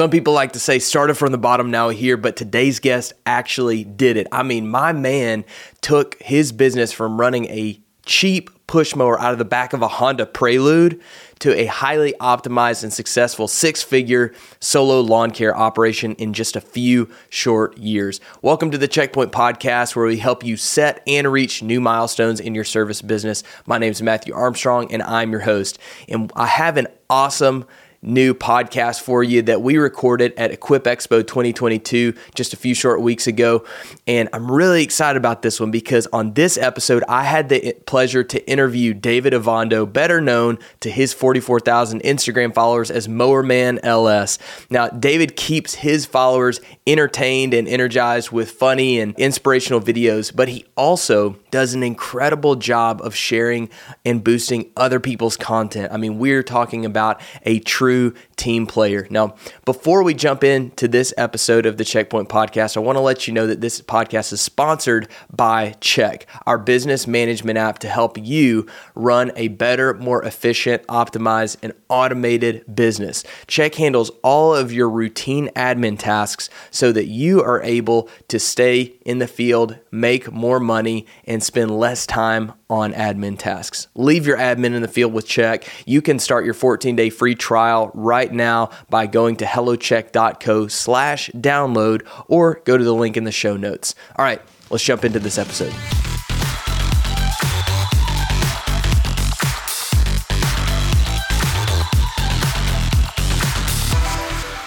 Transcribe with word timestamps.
Some 0.00 0.08
people 0.08 0.32
like 0.32 0.52
to 0.52 0.58
say 0.58 0.78
started 0.78 1.16
from 1.16 1.30
the 1.30 1.36
bottom, 1.36 1.70
now 1.70 1.90
here, 1.90 2.16
but 2.16 2.34
today's 2.34 2.80
guest 2.80 3.12
actually 3.26 3.84
did 3.84 4.16
it. 4.16 4.28
I 4.32 4.42
mean, 4.42 4.66
my 4.66 4.94
man 4.94 5.44
took 5.82 6.16
his 6.22 6.52
business 6.52 6.90
from 6.90 7.20
running 7.20 7.44
a 7.50 7.78
cheap 8.06 8.48
push 8.66 8.96
mower 8.96 9.20
out 9.20 9.32
of 9.32 9.38
the 9.38 9.44
back 9.44 9.74
of 9.74 9.82
a 9.82 9.88
Honda 9.88 10.24
Prelude 10.24 11.02
to 11.40 11.54
a 11.54 11.66
highly 11.66 12.14
optimized 12.18 12.82
and 12.82 12.90
successful 12.90 13.46
six 13.46 13.82
figure 13.82 14.32
solo 14.58 15.02
lawn 15.02 15.32
care 15.32 15.54
operation 15.54 16.14
in 16.14 16.32
just 16.32 16.56
a 16.56 16.62
few 16.62 17.06
short 17.28 17.76
years. 17.76 18.22
Welcome 18.40 18.70
to 18.70 18.78
the 18.78 18.88
Checkpoint 18.88 19.32
Podcast, 19.32 19.94
where 19.94 20.06
we 20.06 20.16
help 20.16 20.42
you 20.42 20.56
set 20.56 21.02
and 21.06 21.30
reach 21.30 21.62
new 21.62 21.78
milestones 21.78 22.40
in 22.40 22.54
your 22.54 22.64
service 22.64 23.02
business. 23.02 23.42
My 23.66 23.76
name 23.76 23.90
is 23.90 24.00
Matthew 24.00 24.32
Armstrong, 24.32 24.90
and 24.94 25.02
I'm 25.02 25.30
your 25.30 25.40
host. 25.40 25.78
And 26.08 26.32
I 26.34 26.46
have 26.46 26.78
an 26.78 26.86
awesome 27.10 27.66
new 28.02 28.32
podcast 28.32 29.02
for 29.02 29.22
you 29.22 29.42
that 29.42 29.60
we 29.60 29.76
recorded 29.76 30.32
at 30.36 30.50
Equip 30.50 30.84
Expo 30.84 31.26
2022 31.26 32.14
just 32.34 32.54
a 32.54 32.56
few 32.56 32.74
short 32.74 33.02
weeks 33.02 33.26
ago. 33.26 33.64
And 34.06 34.28
I'm 34.32 34.50
really 34.50 34.82
excited 34.82 35.18
about 35.18 35.42
this 35.42 35.60
one 35.60 35.70
because 35.70 36.06
on 36.12 36.32
this 36.32 36.56
episode, 36.56 37.04
I 37.08 37.24
had 37.24 37.50
the 37.50 37.76
pleasure 37.86 38.24
to 38.24 38.50
interview 38.50 38.94
David 38.94 39.34
Ovando, 39.34 39.84
better 39.84 40.20
known 40.20 40.58
to 40.80 40.90
his 40.90 41.12
44,000 41.12 42.02
Instagram 42.02 42.54
followers 42.54 42.90
as 42.90 43.06
Mowerman 43.06 43.78
LS. 43.82 44.38
Now, 44.70 44.88
David 44.88 45.36
keeps 45.36 45.74
his 45.74 46.06
followers 46.06 46.60
entertained 46.86 47.52
and 47.52 47.68
energized 47.68 48.30
with 48.30 48.50
funny 48.50 48.98
and 48.98 49.14
inspirational 49.18 49.80
videos, 49.80 50.34
but 50.34 50.48
he 50.48 50.64
also 50.74 51.36
does 51.50 51.74
an 51.74 51.82
incredible 51.82 52.56
job 52.56 53.02
of 53.02 53.14
sharing 53.14 53.68
and 54.06 54.24
boosting 54.24 54.70
other 54.76 55.00
people's 55.00 55.36
content. 55.36 55.92
I 55.92 55.98
mean, 55.98 56.18
we're 56.18 56.42
talking 56.42 56.86
about 56.86 57.20
a 57.44 57.58
true 57.60 57.89
team 58.36 58.66
player. 58.66 59.06
Now, 59.10 59.34
before 59.64 60.02
we 60.02 60.14
jump 60.14 60.44
into 60.44 60.88
this 60.88 61.12
episode 61.16 61.66
of 61.66 61.76
the 61.76 61.84
Checkpoint 61.84 62.28
Podcast, 62.28 62.76
I 62.76 62.80
want 62.80 62.96
to 62.96 63.00
let 63.00 63.26
you 63.26 63.34
know 63.34 63.46
that 63.46 63.60
this 63.60 63.80
podcast 63.80 64.32
is 64.32 64.40
sponsored 64.40 65.08
by 65.30 65.74
Check, 65.80 66.26
our 66.46 66.58
business 66.58 67.06
management 67.06 67.58
app 67.58 67.78
to 67.80 67.88
help 67.88 68.16
you 68.18 68.66
run 68.94 69.32
a 69.36 69.48
better, 69.48 69.94
more 69.94 70.24
efficient, 70.24 70.86
optimized, 70.86 71.56
and 71.62 71.72
automated 71.88 72.64
business. 72.74 73.24
Check 73.46 73.74
handles 73.74 74.10
all 74.22 74.54
of 74.54 74.72
your 74.72 74.88
routine 74.88 75.48
admin 75.56 75.98
tasks 75.98 76.48
so 76.70 76.92
that 76.92 77.06
you 77.06 77.42
are 77.42 77.62
able 77.62 78.08
to 78.28 78.38
stay 78.38 78.94
in 79.04 79.18
the 79.18 79.26
field, 79.26 79.78
make 79.90 80.30
more 80.30 80.60
money, 80.60 81.06
and 81.24 81.42
spend 81.42 81.76
less 81.78 82.06
time 82.06 82.52
on 82.68 82.92
admin 82.92 83.36
tasks. 83.36 83.88
Leave 83.96 84.26
your 84.26 84.36
admin 84.36 84.74
in 84.74 84.82
the 84.82 84.88
field 84.88 85.12
with 85.12 85.26
Check. 85.26 85.68
You 85.86 86.00
can 86.00 86.20
start 86.20 86.44
your 86.44 86.54
14-day 86.54 87.10
free 87.10 87.34
trial 87.34 87.79
right 87.88 88.32
now 88.32 88.70
by 88.88 89.06
going 89.06 89.36
to 89.36 89.44
hellocheck.co 89.44 90.68
slash 90.68 91.30
download 91.30 92.06
or 92.28 92.62
go 92.64 92.76
to 92.76 92.84
the 92.84 92.94
link 92.94 93.16
in 93.16 93.24
the 93.24 93.32
show 93.32 93.56
notes. 93.56 93.94
All 94.16 94.24
right, 94.24 94.42
let's 94.70 94.84
jump 94.84 95.04
into 95.04 95.18
this 95.18 95.38
episode. 95.38 95.74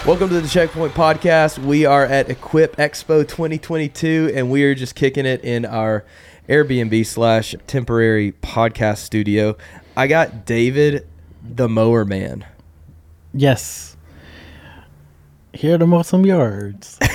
Welcome 0.06 0.28
to 0.32 0.42
the 0.42 0.50
Checkpoint 0.50 0.94
Podcast. 0.94 1.60
We 1.60 1.86
are 1.86 2.04
at 2.04 2.30
Equip 2.30 2.76
Expo 2.76 3.26
2022 3.26 4.34
and 4.36 4.52
we 4.52 4.66
are 4.66 4.76
just 4.76 4.96
kicking 4.96 5.26
it 5.26 5.42
in 5.46 5.66
our 5.66 6.04
Airbnb 6.50 7.06
slash 7.06 7.56
temporary 7.68 8.34
podcast 8.34 8.98
studio. 8.98 9.56
I 9.96 10.08
got 10.08 10.46
David 10.46 11.08
the 11.42 11.70
Mower 11.70 12.04
Man. 12.04 12.46
Yes. 13.34 13.98
Here 15.54 15.78
to 15.78 15.86
mow 15.86 16.02
some 16.02 16.26
yards. 16.26 17.00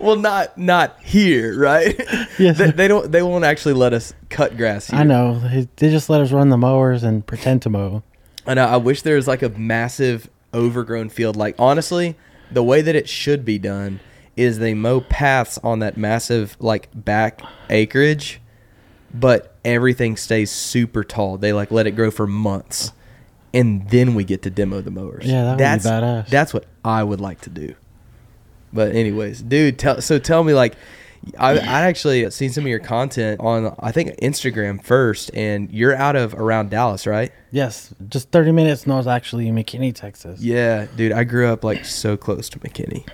Well, 0.00 0.16
not 0.16 0.56
not 0.56 0.98
here, 1.02 1.58
right? 1.58 1.94
Yes. 2.38 2.56
they, 2.56 2.70
they 2.70 2.88
don't. 2.88 3.12
They 3.12 3.22
won't 3.22 3.44
actually 3.44 3.74
let 3.74 3.92
us 3.92 4.14
cut 4.30 4.56
grass 4.56 4.86
here. 4.86 4.98
I 4.98 5.04
know. 5.04 5.38
They 5.38 5.68
they 5.76 5.90
just 5.90 6.08
let 6.08 6.22
us 6.22 6.32
run 6.32 6.48
the 6.48 6.56
mowers 6.56 7.02
and 7.02 7.24
pretend 7.26 7.60
to 7.62 7.70
mow. 7.70 8.02
I 8.46 8.54
know. 8.54 8.64
I 8.64 8.78
wish 8.78 9.02
there 9.02 9.16
was 9.16 9.28
like 9.28 9.42
a 9.42 9.50
massive 9.50 10.30
overgrown 10.54 11.10
field. 11.10 11.36
Like 11.36 11.54
honestly, 11.58 12.16
the 12.50 12.62
way 12.62 12.80
that 12.80 12.96
it 12.96 13.10
should 13.10 13.44
be 13.44 13.58
done 13.58 14.00
is 14.36 14.58
they 14.58 14.72
mow 14.72 15.00
paths 15.02 15.58
on 15.62 15.80
that 15.80 15.98
massive 15.98 16.56
like 16.60 16.88
back 16.94 17.42
acreage, 17.68 18.40
but 19.12 19.54
everything 19.66 20.16
stays 20.16 20.50
super 20.50 21.04
tall. 21.04 21.36
They 21.36 21.52
like 21.52 21.70
let 21.70 21.86
it 21.86 21.92
grow 21.92 22.10
for 22.10 22.26
months, 22.26 22.92
and 23.52 23.88
then 23.90 24.14
we 24.14 24.24
get 24.24 24.42
to 24.42 24.50
demo 24.50 24.80
the 24.80 24.90
mowers. 24.90 25.26
Yeah, 25.26 25.44
that 25.44 25.50
would 25.50 25.58
be 25.58 25.62
that's 25.64 25.86
badass. 25.86 26.28
that's 26.28 26.54
what 26.54 26.66
I 26.84 27.02
would 27.02 27.20
like 27.20 27.40
to 27.42 27.50
do. 27.50 27.74
But 28.72 28.94
anyways, 28.94 29.42
dude, 29.42 29.78
tell 29.78 30.00
so 30.00 30.18
tell 30.18 30.44
me 30.44 30.54
like. 30.54 30.74
I, 31.38 31.58
I 31.58 31.82
actually 31.82 32.30
seen 32.30 32.50
some 32.50 32.64
of 32.64 32.68
your 32.68 32.78
content 32.78 33.40
on 33.40 33.76
I 33.78 33.92
think 33.92 34.18
Instagram 34.22 34.82
first, 34.82 35.30
and 35.34 35.70
you're 35.70 35.94
out 35.94 36.16
of 36.16 36.32
around 36.32 36.70
Dallas, 36.70 37.06
right? 37.06 37.30
Yes, 37.50 37.92
just 38.08 38.30
30 38.30 38.52
minutes 38.52 38.86
north, 38.86 39.06
actually, 39.06 39.46
in 39.46 39.54
McKinney, 39.54 39.94
Texas. 39.94 40.40
Yeah, 40.40 40.86
dude, 40.96 41.12
I 41.12 41.24
grew 41.24 41.48
up 41.48 41.62
like 41.62 41.84
so 41.84 42.16
close 42.16 42.48
to 42.48 42.58
McKinney. 42.60 43.06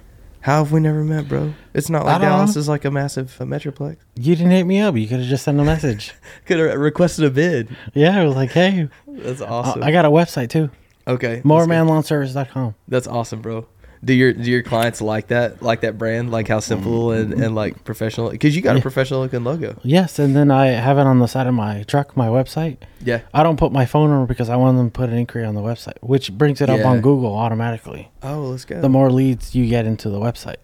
How 0.46 0.62
have 0.62 0.70
we 0.70 0.78
never 0.78 1.02
met, 1.02 1.26
bro? 1.26 1.54
It's 1.74 1.90
not 1.90 2.06
like 2.06 2.20
Dallas 2.20 2.54
know. 2.54 2.60
is 2.60 2.68
like 2.68 2.84
a 2.84 2.90
massive 2.92 3.36
uh, 3.40 3.44
metroplex. 3.44 3.96
You 4.14 4.36
didn't 4.36 4.52
hit 4.52 4.62
me 4.62 4.78
up. 4.78 4.96
You 4.96 5.08
could 5.08 5.18
have 5.18 5.28
just 5.28 5.42
sent 5.42 5.58
a 5.58 5.64
message. 5.64 6.14
Could 6.46 6.60
have 6.60 6.78
requested 6.78 7.24
a 7.24 7.30
bid. 7.30 7.76
yeah, 7.94 8.20
I 8.20 8.24
was 8.24 8.36
like, 8.36 8.52
hey, 8.52 8.88
That's 9.08 9.40
awesome. 9.40 9.82
I 9.82 9.90
got 9.90 10.04
a 10.04 10.08
website 10.08 10.50
too. 10.50 10.70
okay. 11.08 11.42
Mowermanlawnservice.com. 11.44 12.76
That's 12.86 13.08
awesome, 13.08 13.42
bro. 13.42 13.66
Do 14.06 14.14
your 14.14 14.32
do 14.32 14.48
your 14.50 14.62
clients 14.62 15.00
like 15.02 15.26
that? 15.28 15.60
Like 15.62 15.80
that 15.82 15.98
brand? 15.98 16.30
Like 16.30 16.46
how 16.48 16.60
simple 16.60 17.10
and, 17.10 17.34
and 17.34 17.54
like 17.54 17.84
professional? 17.84 18.30
Because 18.30 18.54
you 18.56 18.62
got 18.62 18.70
a 18.70 18.78
Mm-hmm. 18.78 18.82
Professional 18.82 19.20
looking 19.20 19.42
logo. 19.44 19.78
Yes, 19.82 20.18
and 20.20 20.34
then 20.36 20.50
I 20.50 20.66
have 20.68 20.96
it 20.96 21.02
on 21.06 21.18
the 21.18 21.26
side 21.26 21.46
of 21.48 21.54
my 21.54 21.82
truck, 21.82 22.16
my 22.16 22.28
website. 22.28 22.76
Yeah. 23.00 23.22
I 23.34 23.42
don't 23.42 23.58
put 23.58 23.72
my 23.72 23.84
phone 23.84 24.08
number 24.10 24.26
because 24.26 24.48
I 24.48 24.54
want 24.56 24.76
them 24.78 24.90
to 24.90 24.92
put 24.92 25.10
an 25.10 25.16
inquiry 25.18 25.44
on 25.44 25.54
the 25.56 25.60
website, 25.60 25.98
which 26.02 26.32
brings 26.32 26.60
it 26.60 26.70
up 26.70 26.86
on 26.86 27.00
Google 27.00 27.34
automatically. 27.36 28.10
Oh, 28.22 28.42
let's 28.42 28.64
go. 28.64 28.80
The 28.80 28.88
more 28.88 29.10
leads 29.10 29.54
you 29.56 29.66
get 29.68 29.84
into 29.86 30.08
the 30.08 30.20
website. 30.20 30.56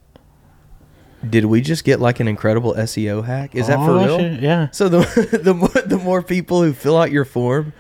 Did 1.29 1.45
we 1.45 1.61
just 1.61 1.85
get 1.85 2.01
like 2.01 2.19
an 2.21 2.27
incredible 2.29 2.75
SEO 2.75 3.25
hack? 3.25 3.55
Is 3.55 3.69
that 3.69 3.77
for 3.77 3.91
Oh, 3.93 4.05
real? 4.05 4.19
shit, 4.19 4.41
Yeah. 4.41 4.71
So 4.71 4.89
the 4.89 5.39
the 5.43 5.55
more 5.55 5.69
the 5.69 5.99
more 5.99 6.23
people 6.23 6.63
who 6.63 6.73
fill 6.73 6.97
out 6.97 7.13
your 7.13 7.25
form, 7.25 7.73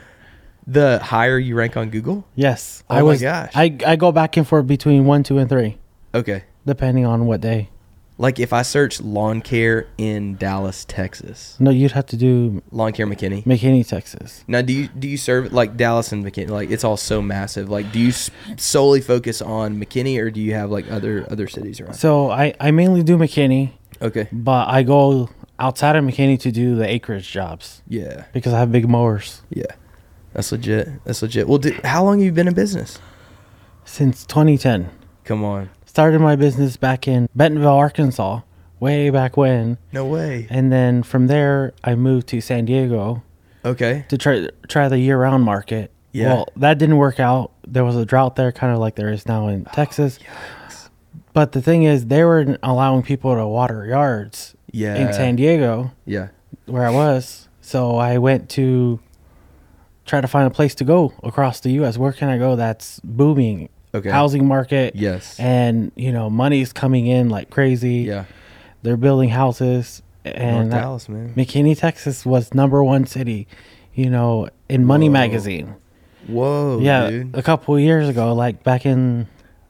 the 0.66 0.98
higher 1.02 1.38
you 1.38 1.54
rank 1.54 1.76
on 1.76 1.90
Google. 1.90 2.24
Yes. 2.34 2.82
Oh 2.88 2.94
I 2.94 2.98
my 2.98 3.02
was 3.02 3.20
gosh. 3.22 3.50
I 3.54 3.76
I 3.86 3.96
go 3.96 4.12
back 4.12 4.36
and 4.36 4.46
forth 4.46 4.66
between 4.66 5.04
one, 5.04 5.22
two, 5.22 5.38
and 5.38 5.48
three, 5.48 5.78
Okay. 6.14 6.44
depending 6.66 7.04
on 7.06 7.26
what 7.26 7.40
day. 7.40 7.68
Like 8.18 8.38
if 8.38 8.52
I 8.52 8.62
search 8.62 9.00
lawn 9.00 9.40
care 9.40 9.86
in 9.98 10.36
Dallas, 10.36 10.84
Texas, 10.84 11.56
No, 11.58 11.70
you'd 11.70 11.92
have 11.92 12.06
to 12.06 12.16
do 12.16 12.62
lawn 12.70 12.92
care 12.92 13.06
McKinney. 13.06 13.42
McKinney, 13.44 13.84
Texas. 13.88 14.44
Now, 14.46 14.62
do 14.62 14.72
you 14.72 14.86
do 14.88 15.08
you 15.08 15.16
serve 15.16 15.52
like 15.52 15.76
Dallas 15.76 16.12
and 16.12 16.24
McKinney? 16.24 16.50
Like 16.50 16.70
it's 16.70 16.84
all 16.84 16.96
so 16.98 17.20
massive. 17.22 17.68
Like, 17.68 17.90
do 17.90 17.98
you 17.98 18.10
s- 18.10 18.30
solely 18.58 19.00
focus 19.00 19.42
on 19.42 19.80
McKinney, 19.80 20.20
or 20.20 20.30
do 20.30 20.40
you 20.40 20.54
have 20.54 20.70
like 20.70 20.88
other 20.92 21.26
other 21.30 21.48
cities 21.48 21.80
around? 21.80 21.94
So 21.94 22.30
I 22.30 22.54
I 22.60 22.70
mainly 22.70 23.02
do 23.02 23.16
McKinney, 23.16 23.70
Okay. 24.00 24.28
but 24.30 24.68
I 24.68 24.84
go 24.84 25.30
outside 25.58 25.96
of 25.96 26.04
McKinney 26.04 26.38
to 26.40 26.52
do 26.52 26.76
the 26.76 26.88
acreage 26.88 27.30
jobs 27.32 27.82
Yeah. 27.88 28.24
because 28.32 28.52
I 28.52 28.58
have 28.58 28.70
big 28.70 28.88
mowers 28.88 29.42
Yeah. 29.50 29.64
That's 30.34 30.50
legit. 30.52 30.88
That's 31.04 31.22
legit. 31.22 31.48
Well, 31.48 31.60
how 31.84 32.04
long 32.04 32.18
have 32.18 32.24
you 32.26 32.32
been 32.32 32.48
in 32.48 32.54
business? 32.54 32.98
since 33.84 34.24
2010. 34.26 34.88
Come 35.24 35.44
on. 35.44 35.68
Started 35.86 36.20
my 36.20 36.36
business 36.36 36.76
back 36.76 37.08
in 37.08 37.28
Bentonville, 37.34 37.68
Arkansas, 37.74 38.40
way 38.78 39.10
back 39.10 39.36
when, 39.36 39.76
No 39.92 40.06
way. 40.06 40.46
and 40.50 40.70
then 40.72 41.02
from 41.02 41.26
there 41.26 41.74
I 41.82 41.96
moved 41.96 42.28
to 42.28 42.40
San 42.40 42.64
Diego 42.64 43.22
Okay. 43.64 44.04
to 44.08 44.16
try 44.16 44.48
try 44.68 44.88
the 44.88 44.98
year 44.98 45.18
round 45.18 45.42
market. 45.44 45.90
Yeah. 46.12 46.28
Well, 46.34 46.48
that 46.56 46.78
didn't 46.78 46.96
work 46.96 47.18
out. 47.18 47.50
There 47.66 47.84
was 47.84 47.96
a 47.96 48.04
drought 48.06 48.36
there, 48.36 48.52
kind 48.52 48.72
of 48.72 48.78
like 48.78 48.94
there 48.94 49.10
is 49.10 49.26
now 49.26 49.48
in 49.48 49.66
oh, 49.68 49.74
Texas. 49.74 50.18
But 51.32 51.52
the 51.52 51.60
thing 51.62 51.82
is, 51.82 52.06
they 52.06 52.24
weren't 52.24 52.58
allowing 52.62 53.02
people 53.02 53.34
to 53.34 53.46
water 53.46 53.84
yards 53.86 54.54
Yeah. 54.70 54.94
in 54.94 55.12
San 55.12 55.36
Diego, 55.36 55.90
Yeah. 56.06 56.28
where 56.66 56.86
I 56.86 56.90
was. 56.90 57.48
So 57.60 57.96
I 57.96 58.18
went 58.18 58.48
to 58.50 59.00
try 60.06 60.20
to 60.20 60.28
find 60.28 60.46
a 60.46 60.50
place 60.50 60.74
to 60.76 60.84
go 60.84 61.12
across 61.22 61.60
the 61.60 61.70
U.S. 61.72 61.96
Where 61.98 62.12
can 62.12 62.28
I 62.28 62.38
go 62.38 62.56
that's 62.56 63.00
booming? 63.04 63.68
Okay. 63.94 64.10
Housing 64.10 64.46
market. 64.46 64.96
Yes. 64.96 65.38
And, 65.38 65.92
you 65.96 66.12
know, 66.12 66.30
money's 66.30 66.72
coming 66.72 67.06
in 67.06 67.28
like 67.28 67.50
crazy. 67.50 67.96
yeah. 67.98 68.24
They're 68.82 68.96
building 68.96 69.28
houses. 69.28 70.02
North 70.24 70.36
And 70.38 70.72
that- 70.72 70.80
Dallas, 70.80 71.08
man. 71.08 71.34
McKinney, 71.34 71.78
Texas 71.78 72.24
was 72.26 72.54
number 72.54 72.82
one 72.82 73.06
city, 73.06 73.46
you 73.94 74.08
know, 74.10 74.48
in 74.68 74.84
Money 74.84 75.08
Whoa. 75.08 75.12
Magazine. 75.12 75.74
Whoa, 76.26 76.78
yeah, 76.80 77.10
dude. 77.10 77.34
a 77.34 77.42
couple 77.42 77.74
of 77.74 77.80
years 77.80 78.08
ago, 78.08 78.32
like 78.32 78.62
back 78.62 78.86
in, 78.86 79.26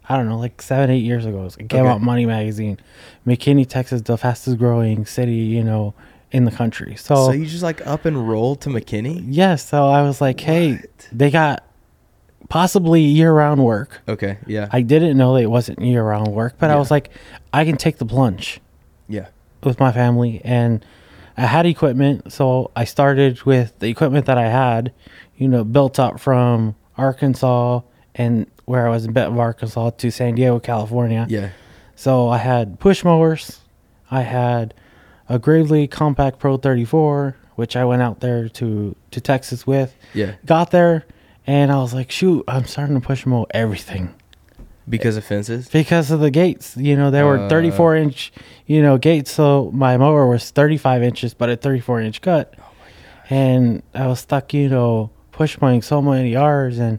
I 0.08 0.17
don't 0.19 0.29
know, 0.29 0.38
like 0.38 0.61
seven, 0.61 0.90
eight 0.90 0.99
years 1.02 1.25
ago, 1.25 1.46
it 1.58 1.69
came 1.70 1.81
Okay. 1.81 1.88
out 1.88 2.02
Money 2.02 2.26
Magazine. 2.26 2.79
McKinney, 3.26 3.67
Texas, 3.67 4.02
the 4.02 4.19
fastest 4.19 4.58
growing 4.58 5.06
city, 5.06 5.32
you 5.34 5.64
know, 5.64 5.94
in 6.32 6.44
the 6.44 6.50
country. 6.50 6.96
So, 6.96 7.14
So 7.26 7.32
you 7.32 7.46
just 7.46 7.62
like 7.62 7.87
up 7.87 8.05
and 8.05 8.29
roll 8.29 8.56
to 8.56 8.69
McKinney? 8.69 9.23
yes, 9.29 9.69
so 9.69 9.87
I 9.87 10.02
was 10.02 10.20
like, 10.20 10.40
hey, 10.40 10.73
What? 10.76 11.08
they 11.12 11.31
got 11.31 11.64
possibly 12.49 13.02
year-round 13.02 13.62
work. 13.64 14.00
Okay. 14.08 14.38
Yeah. 14.46 14.69
I 14.73 14.82
didn't 14.82 15.17
know 15.17 15.34
that 15.34 15.43
it 15.43 15.50
wasn't 15.50 15.81
year-round 15.81 16.29
work, 16.29 16.56
but 16.58 16.70
I 16.70 16.76
was 16.76 16.90
like, 16.90 17.11
I 17.52 17.64
can 17.64 17.76
take 17.76 17.99
the 17.99 18.05
plunge 18.06 18.61
yeah. 19.08 19.29
with 19.62 19.79
my 19.79 19.93
family, 19.93 20.40
and 20.44 20.84
I 21.37 21.43
had 21.43 21.64
equipment, 21.67 22.32
so 22.32 22.70
I 22.76 22.84
started 22.84 23.43
with 23.44 23.79
the 23.79 23.88
equipment 23.88 24.26
that 24.26 24.37
I 24.38 24.49
had, 24.49 24.93
you 25.37 25.49
know, 25.49 25.64
built 25.64 25.99
up 25.99 26.20
from 26.20 26.75
Arkansas 26.99 27.81
and 28.14 28.46
where 28.67 28.87
I 28.87 28.90
was 28.90 29.05
in 29.06 29.12
Bentonville, 29.12 29.40
Arkansas 29.40 29.90
to 29.90 30.11
San 30.11 30.34
Diego, 30.34 30.61
California. 30.61 31.26
Yeah. 31.29 31.50
So 31.96 32.29
I 32.29 32.38
had 32.38 32.79
push 32.81 33.02
mowers. 33.05 33.61
I 34.11 34.23
had 34.23 34.75
a 35.29 35.39
Gravely 35.39 35.87
Compact 35.87 36.39
Pro 36.39 36.57
34, 36.57 37.37
which 37.57 37.77
I 37.77 37.85
went 37.85 38.03
out 38.03 38.21
there 38.21 38.49
to 38.49 38.97
to 39.11 39.21
Texas 39.21 39.67
with. 39.67 39.95
Yeah. 40.15 40.35
Got 40.47 40.71
there, 40.71 41.05
and 41.47 41.71
I 41.73 41.77
was 41.77 41.93
like, 41.95 42.11
shoot, 42.11 42.45
I'm 42.49 42.65
starting 42.67 43.01
to 43.01 43.07
push 43.07 43.25
mow 43.27 43.47
everything 43.53 44.15
Because 44.89 45.17
of 45.17 45.25
fences. 45.25 45.69
because 45.69 46.11
of 46.11 46.21
the 46.21 46.31
gates. 46.31 46.77
You 46.77 46.97
know, 46.97 47.11
they 47.11 47.23
were 47.23 47.39
Uh. 47.39 47.49
34 47.49 47.97
inch, 47.97 48.33
you 48.67 48.83
know, 48.83 48.99
gates. 48.99 49.31
So 49.33 49.71
my 49.73 49.97
mower 49.97 50.27
was 50.29 50.51
35 50.51 51.03
inches, 51.03 51.35
but 51.35 51.49
a 51.51 51.57
34 51.57 52.01
inch 52.01 52.21
cut. 52.21 52.55
and 53.31 53.83
I 53.95 54.09
was 54.09 54.21
stuck, 54.21 54.53
you 54.53 54.69
know, 54.69 55.11
push 55.31 55.59
mowing 55.61 55.81
so 55.83 56.03
many 56.03 56.31
yards, 56.31 56.79
and 56.79 56.99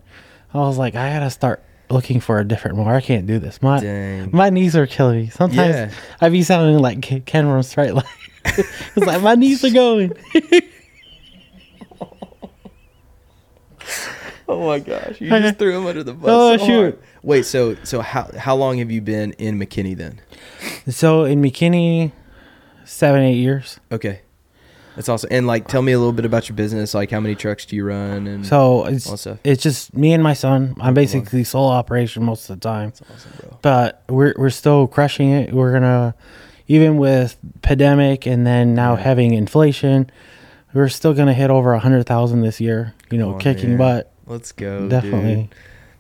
I 0.54 0.58
was 0.60 0.78
like, 0.78 0.96
I 0.96 1.10
gotta 1.14 1.30
start 1.30 1.62
looking 1.94 2.20
for 2.20 2.40
a 2.40 2.44
different 2.48 2.78
mower. 2.78 2.96
I 2.96 3.02
can't 3.02 3.26
do 3.28 3.40
this. 3.40 3.62
My 3.62 3.80
Dang. 3.80 4.30
my 4.34 4.50
knees 4.50 4.76
are 4.76 4.88
killing 4.88 5.22
me. 5.22 5.30
Sometimes 5.30 5.76
Yeah. 5.76 5.92
I 6.20 6.30
be 6.30 6.44
sounding 6.44 6.80
like 6.80 7.02
Ke- 7.02 7.26
Ken 7.26 7.46
from 7.46 7.64
Straight 7.64 7.94
Line. 7.94 8.04
it's 8.46 8.98
like 8.98 9.22
my 9.22 9.36
knees 9.36 9.64
are 9.64 9.70
going. 9.72 10.14
Oh 14.48 14.68
my 14.68 14.80
gosh! 14.80 15.20
You 15.22 15.30
just 15.30 15.58
threw 15.58 15.76
him 15.78 15.86
under 15.88 16.04
the 16.04 16.14
bus. 16.14 16.30
Oh, 16.30 16.54
oh 16.54 16.58
so 16.58 16.66
shoot. 16.66 16.80
hard. 16.80 17.00
Wait. 17.24 17.46
So 17.46 17.76
so 17.84 18.02
how 18.02 18.30
how 18.38 18.56
long 18.56 18.78
have 18.80 18.92
you 18.92 19.02
been 19.02 19.32
in 19.34 19.58
McKinney 19.58 19.96
then? 19.96 20.20
So 20.90 21.24
in 21.24 21.42
McKinney, 21.42 22.12
seven 22.84 23.22
eight 23.22 23.38
years. 23.38 23.80
Okay. 23.92 24.22
That's 24.96 25.10
awesome. 25.10 25.30
And 25.32 25.48
like, 25.48 25.68
tell 25.68 25.82
me 25.82 25.92
a 25.92 25.98
little 25.98 26.14
bit 26.14 26.26
about 26.26 26.48
your 26.50 26.56
business. 26.56 26.94
Like, 26.94 27.10
how 27.10 27.20
many 27.20 27.36
trucks 27.36 27.66
do 27.66 27.76
you 27.76 27.86
run? 27.86 28.28
And 28.28 28.46
So 28.46 28.86
it's 28.86 29.10
all 29.10 29.18
stuff. 29.18 29.40
it's 29.44 29.62
just 29.64 29.96
me 29.96 30.14
and 30.14 30.22
my 30.22 30.34
son. 30.34 30.76
I'm 30.80 30.94
basically 30.94 31.44
sole 31.44 31.70
operation 31.70 32.24
most 32.24 32.50
of 32.50 32.60
the 32.60 32.68
time. 32.70 32.90
That's 32.90 33.02
awesome, 33.12 33.32
bro. 33.40 33.58
but 33.62 34.04
we're 34.10 34.34
we're 34.38 34.50
still 34.52 34.88
crushing 34.88 35.32
it. 35.32 35.54
We're 35.54 35.74
gonna 35.74 36.14
even 36.68 36.98
with 36.98 37.38
pandemic 37.62 38.26
and 38.28 38.46
then 38.46 38.74
now 38.76 38.96
having 38.96 39.34
inflation, 39.34 40.10
we're 40.74 40.90
still 40.90 41.14
gonna 41.14 41.34
hit 41.34 41.50
over 41.50 41.74
a 41.74 41.80
hundred 41.80 42.06
thousand 42.06 42.42
this 42.42 42.62
year. 42.62 42.94
You 43.10 43.18
know, 43.18 43.34
on, 43.34 43.40
kicking 43.40 43.70
man. 43.70 43.78
butt 43.78 44.12
Let's 44.28 44.52
go. 44.52 44.88
definitely. 44.90 45.36
Dude. 45.36 45.56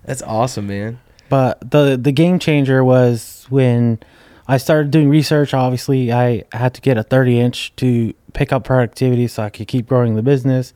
That's 0.05 0.21
awesome, 0.21 0.67
man. 0.67 0.99
But 1.29 1.71
the 1.71 1.97
the 1.99 2.11
game 2.11 2.37
changer 2.37 2.83
was 2.83 3.45
when 3.49 3.99
I 4.47 4.57
started 4.57 4.91
doing 4.91 5.09
research. 5.09 5.53
Obviously, 5.53 6.11
I 6.11 6.43
had 6.51 6.73
to 6.73 6.81
get 6.81 6.97
a 6.97 7.03
30 7.03 7.39
inch 7.39 7.75
to 7.77 8.13
pick 8.33 8.51
up 8.51 8.63
productivity 8.65 9.27
so 9.27 9.43
I 9.43 9.49
could 9.49 9.67
keep 9.67 9.87
growing 9.87 10.15
the 10.15 10.21
business. 10.23 10.73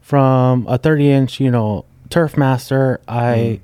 From 0.00 0.66
a 0.68 0.78
30 0.78 1.10
inch, 1.10 1.40
you 1.40 1.50
know, 1.50 1.84
Turf 2.10 2.36
Master, 2.36 3.00
I 3.08 3.60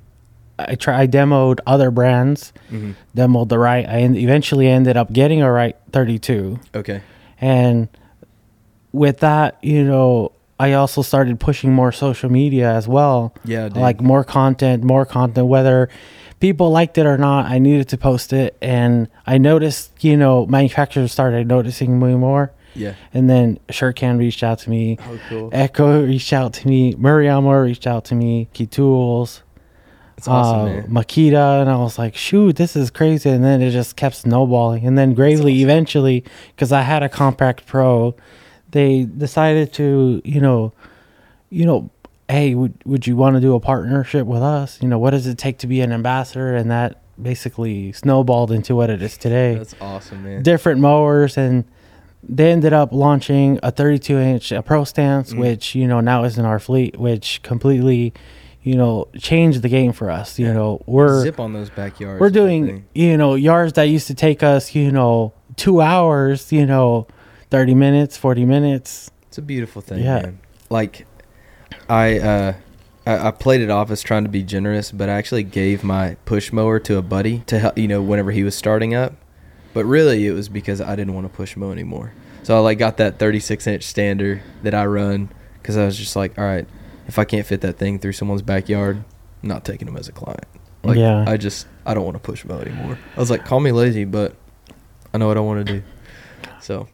I 0.58 0.74
try 0.76 1.00
I 1.02 1.06
demoed 1.06 1.58
other 1.66 1.90
brands, 1.90 2.52
Mhm. 2.70 2.94
demoed 3.16 3.48
the 3.48 3.58
Wright. 3.58 3.88
I 3.88 3.98
eventually 3.98 4.68
ended 4.68 4.96
up 4.96 5.12
getting 5.12 5.42
a 5.42 5.50
Wright 5.50 5.76
32, 5.92 6.60
Okay. 6.74 7.00
and 7.40 7.88
with 8.92 9.18
that, 9.20 9.56
you 9.62 9.82
know, 9.84 10.32
I 10.60 10.74
also 10.74 11.02
started 11.02 11.40
pushing 11.40 11.72
more 11.72 11.90
social 11.90 12.30
media 12.30 12.70
as 12.72 12.86
well 12.86 13.32
Yeah, 13.44 13.64
dude. 13.68 13.78
like 13.78 14.00
more 14.00 14.22
content, 14.22 14.84
more 14.84 15.04
content, 15.04 15.46
whether 15.48 15.88
people 16.42 16.70
liked 16.72 16.98
it 16.98 17.06
or 17.06 17.16
not. 17.16 17.46
I 17.46 17.60
needed 17.60 17.88
to 17.90 17.96
post 17.96 18.32
it, 18.32 18.58
and 18.60 19.08
I 19.26 19.38
noticed, 19.38 19.92
you 20.04 20.16
know, 20.16 20.44
manufacturers 20.44 21.12
started 21.12 21.46
noticing 21.46 22.00
me 22.00 22.16
more. 22.16 22.52
Yeah. 22.74 22.94
And 23.14 23.30
then 23.30 23.60
Shurcan 23.68 24.18
reached 24.18 24.42
out 24.42 24.58
to 24.60 24.70
me, 24.70 24.98
Oh, 25.00 25.20
cool. 25.28 25.50
Echo 25.52 26.04
reached 26.04 26.32
out 26.32 26.52
to 26.54 26.66
me, 26.66 26.94
Maruyama 26.94 27.62
reached 27.62 27.86
out 27.86 28.04
to 28.06 28.16
me, 28.16 28.48
Key 28.54 28.66
Tools, 28.66 29.42
That's 30.16 30.26
awesome, 30.26 30.78
uh. 30.80 31.00
Makita, 31.00 31.60
and 31.60 31.70
I 31.70 31.76
was 31.76 31.96
like, 31.96 32.16
shoot, 32.16 32.56
this 32.56 32.74
is 32.74 32.90
crazy. 32.90 33.30
And 33.30 33.44
then 33.44 33.62
it 33.62 33.70
just 33.70 33.94
kept 33.94 34.16
snowballing. 34.16 34.84
And 34.84 34.98
then 34.98 35.14
Gravely 35.14 35.62
eventually, 35.62 36.24
because 36.56 36.72
I 36.72 36.80
had 36.82 37.04
a 37.04 37.08
Compact 37.08 37.66
Pro, 37.66 38.16
they 38.72 39.04
decided 39.04 39.72
to, 39.74 40.20
you 40.24 40.40
know, 40.40 40.72
you 41.50 41.66
know, 41.66 41.90
hey, 42.32 42.54
would 42.54 42.74
would 42.84 43.06
you 43.06 43.14
want 43.16 43.36
to 43.36 43.40
do 43.40 43.54
a 43.54 43.60
partnership 43.60 44.26
with 44.26 44.42
us? 44.42 44.80
You 44.82 44.88
know, 44.88 44.98
what 44.98 45.10
does 45.10 45.26
it 45.26 45.38
take 45.38 45.58
to 45.58 45.66
be 45.66 45.80
an 45.80 45.92
ambassador? 45.92 46.54
And 46.56 46.70
that 46.70 47.00
basically 47.20 47.92
snowballed 47.92 48.50
into 48.50 48.74
what 48.74 48.90
it 48.90 49.02
is 49.02 49.16
today. 49.16 49.54
That's 49.60 49.74
awesome, 49.80 50.22
man. 50.24 50.42
Different 50.42 50.80
mowers, 50.80 51.36
and 51.36 51.64
they 52.22 52.50
ended 52.52 52.72
up 52.72 52.92
launching 52.92 53.58
a 53.62 53.70
32 53.70 54.18
inch 54.18 54.52
a 54.52 54.62
Pro 54.62 54.84
Stance, 54.84 55.32
Mm. 55.34 55.38
which 55.38 55.74
you 55.74 55.86
know 55.86 56.00
now 56.00 56.24
is 56.24 56.38
in 56.38 56.44
our 56.44 56.58
fleet, 56.58 56.98
which 56.98 57.42
completely, 57.42 58.12
you 58.62 58.76
know, 58.76 59.08
changed 59.18 59.62
the 59.62 59.68
game 59.68 59.92
for 59.92 60.10
us. 60.10 60.38
You 60.38 60.46
Yeah. 60.46 60.52
know, 60.54 60.80
we're 60.86 61.22
Zip 61.22 61.38
on 61.40 61.52
those 61.52 61.70
backyards. 61.70 62.20
we're 62.20 62.30
doing 62.30 62.84
you 62.94 63.16
know 63.16 63.34
yards 63.34 63.72
that 63.74 63.84
used 63.84 64.06
to 64.08 64.14
take 64.14 64.42
us 64.42 64.74
you 64.74 64.90
know 64.92 65.32
two 65.56 65.80
hours 65.82 66.50
you 66.52 66.64
know 66.64 67.06
30 67.50 67.74
minutes 67.74 68.16
40 68.16 68.46
minutes 68.46 69.10
It's 69.28 69.36
a 69.38 69.42
beautiful 69.42 69.82
thing, 69.82 70.02
Yeah. 70.02 70.22
man. 70.22 70.38
Like, 70.70 71.04
I 71.88 72.18
uh, 72.18 72.54
I, 73.06 73.28
I 73.28 73.30
played 73.30 73.60
it 73.60 73.70
off 73.70 73.90
as 73.90 74.02
trying 74.02 74.24
to 74.24 74.30
be 74.30 74.42
generous, 74.42 74.92
but 74.92 75.08
I 75.08 75.12
actually 75.12 75.42
gave 75.42 75.82
my 75.82 76.16
push 76.24 76.52
mower 76.52 76.78
to 76.80 76.96
a 76.96 77.02
buddy 77.02 77.40
to 77.46 77.58
help. 77.58 77.78
You 77.78 77.88
know, 77.88 78.02
whenever 78.02 78.30
he 78.30 78.44
was 78.44 78.54
starting 78.54 78.94
up, 78.94 79.14
but 79.74 79.84
really 79.84 80.26
it 80.26 80.32
was 80.32 80.48
because 80.48 80.80
I 80.80 80.96
didn't 80.96 81.14
want 81.14 81.26
to 81.30 81.32
push 81.36 81.56
mow 81.56 81.72
anymore. 81.72 82.12
So 82.42 82.56
I 82.56 82.60
like 82.60 82.78
got 82.78 82.96
that 82.96 83.18
36 83.18 83.66
inch 83.66 83.84
stander 83.84 84.42
that 84.62 84.74
I 84.74 84.84
run 84.86 85.30
because 85.60 85.76
I 85.76 85.84
was 85.84 85.96
just 85.96 86.16
like, 86.16 86.36
all 86.38 86.44
right, 86.44 86.66
if 87.06 87.18
I 87.18 87.24
can't 87.24 87.46
fit 87.46 87.60
that 87.60 87.78
thing 87.78 87.98
through 87.98 88.12
someone's 88.12 88.42
backyard, 88.42 89.04
I'm 89.42 89.48
not 89.48 89.64
taking 89.64 89.86
them 89.86 89.96
as 89.96 90.08
a 90.08 90.12
client. 90.12 90.44
Like, 90.82 90.98
Yeah. 90.98 91.24
I 91.26 91.36
just 91.36 91.66
I 91.86 91.94
don't 91.94 92.04
want 92.04 92.16
to 92.16 92.20
push 92.22 92.44
mow 92.44 92.58
anymore. 92.58 92.98
I 93.16 93.20
was 93.20 93.30
like, 93.30 93.44
call 93.44 93.60
me 93.60 93.70
lazy, 93.72 94.04
but 94.04 94.34
I 95.14 95.18
know 95.18 95.28
what 95.28 95.36
I 95.36 95.40
want 95.40 95.66
to 95.66 95.72
do. 95.74 95.82
So 96.60 96.88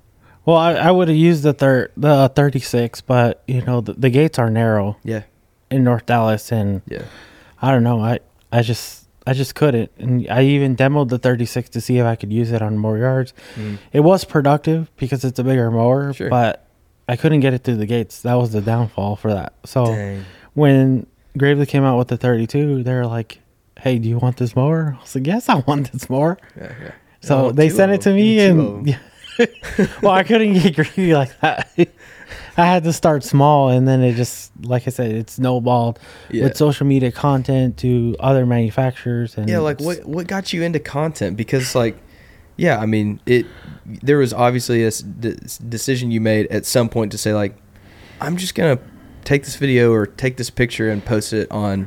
well 0.49 0.57
i, 0.57 0.73
I 0.73 0.91
would 0.91 1.09
have 1.13 1.17
used 1.17 1.43
the 1.43 1.53
thir- 1.53 1.91
the 1.97 2.33
36 2.35 3.03
but 3.03 3.43
you 3.47 3.61
know 3.69 3.81
the, 3.83 3.93
the 4.05 4.11
gates 4.11 4.39
are 4.39 4.51
narrow 4.51 4.97
yeah, 5.05 5.23
in 5.71 5.85
north 5.85 6.07
dallas 6.07 6.51
and 6.53 6.81
yeah, 6.89 7.03
i 7.61 7.71
don't 7.73 7.85
know 7.85 8.01
i 8.01 8.19
i 8.51 8.63
just 8.63 9.07
i 9.27 9.33
just 9.35 9.55
couldn't 9.55 9.91
and 9.99 10.27
i 10.31 10.43
even 10.43 10.75
demoed 10.75 11.09
the 11.11 11.19
36 11.19 11.69
to 11.71 11.81
see 11.81 11.99
if 11.99 12.07
i 12.07 12.17
could 12.17 12.33
use 12.33 12.51
it 12.57 12.63
on 12.63 12.79
more 12.79 12.97
yards 12.99 13.35
Mhm. 13.57 13.77
it 13.93 14.01
was 14.01 14.25
productive 14.25 14.91
because 14.97 15.25
it's 15.25 15.39
a 15.39 15.45
bigger 15.45 15.71
mower 15.71 16.13
Sure. 16.15 16.31
but 16.31 16.67
i 17.09 17.15
couldn't 17.17 17.41
get 17.41 17.53
it 17.53 17.63
through 17.65 17.77
the 17.77 17.87
gates 17.97 18.23
that 18.23 18.35
was 18.35 18.51
the 18.53 18.63
downfall 18.63 19.17
for 19.17 19.31
that 19.35 19.53
so 19.65 19.85
Dang. 19.87 20.25
when 20.55 21.07
Gravely 21.37 21.67
came 21.67 21.85
out 21.85 21.99
with 21.99 22.09
the 22.09 22.17
32, 22.17 22.83
they 22.83 22.95
were 22.95 23.07
like, 23.07 23.39
"Hey, 23.79 23.99
do 24.01 24.09
you 24.09 24.19
want 24.19 24.39
this 24.39 24.57
mower?" 24.57 24.97
I 24.99 25.01
was 25.03 25.15
like, 25.15 25.25
"Yes, 25.27 25.49
I 25.49 25.57
want 25.69 25.93
this 25.93 26.11
mower." 26.11 26.37
Yeah, 26.57 26.73
yeah. 26.83 26.91
So 27.21 27.35
want 27.45 27.57
they 27.57 27.69
two 27.69 27.77
sent 27.77 27.93
of 27.93 27.97
it 27.97 28.03
to 28.03 28.09
them. 28.09 28.17
me, 28.17 28.37
Two 28.39 28.43
of 28.43 28.59
and 28.79 28.87
yeah. 28.93 28.99
well, 30.03 30.13
I 30.13 30.23
couldn't 30.25 30.55
get 30.55 30.75
greedy 30.77 31.15
like 31.15 31.39
that. 31.41 31.71
I 32.57 32.67
had 32.67 32.85
to 32.85 32.93
start 32.93 33.23
small, 33.25 33.69
and 33.71 33.87
then 33.87 34.03
it 34.03 34.15
just, 34.17 34.51
like 34.63 34.87
I 34.87 34.91
said, 34.91 35.13
it 35.13 35.31
snowballed 35.31 35.99
Yeah. 36.31 36.45
with 36.45 36.57
social 36.57 36.87
media 36.87 37.13
content 37.13 37.77
to 37.79 38.17
other 38.21 38.45
manufacturers, 38.47 39.37
and 39.39 39.49
yeah, 39.49 39.59
like 39.61 39.81
what 39.81 40.05
what 40.05 40.27
got 40.27 40.53
you 40.53 40.63
into 40.63 40.81
content? 40.81 41.37
Because 41.37 41.75
like, 41.75 41.97
yeah, 42.57 42.79
I 42.79 42.87
mean, 42.87 43.21
it. 43.27 43.47
There 43.87 44.19
was 44.19 44.33
obviously 44.35 44.85
a 44.85 44.91
de- 44.91 45.37
decision 45.69 46.11
you 46.11 46.21
made 46.21 46.47
at 46.49 46.67
some 46.67 46.89
point 46.89 47.13
to 47.13 47.19
say 47.19 47.33
like, 47.33 47.57
I'm 48.21 48.37
just 48.37 48.55
gonna 48.55 48.79
take 49.25 49.45
this 49.45 49.57
video 49.57 49.93
or 49.93 50.07
take 50.07 50.37
this 50.37 50.51
picture 50.51 50.91
and 50.91 51.03
post 51.05 51.33
it 51.33 51.51
on 51.51 51.87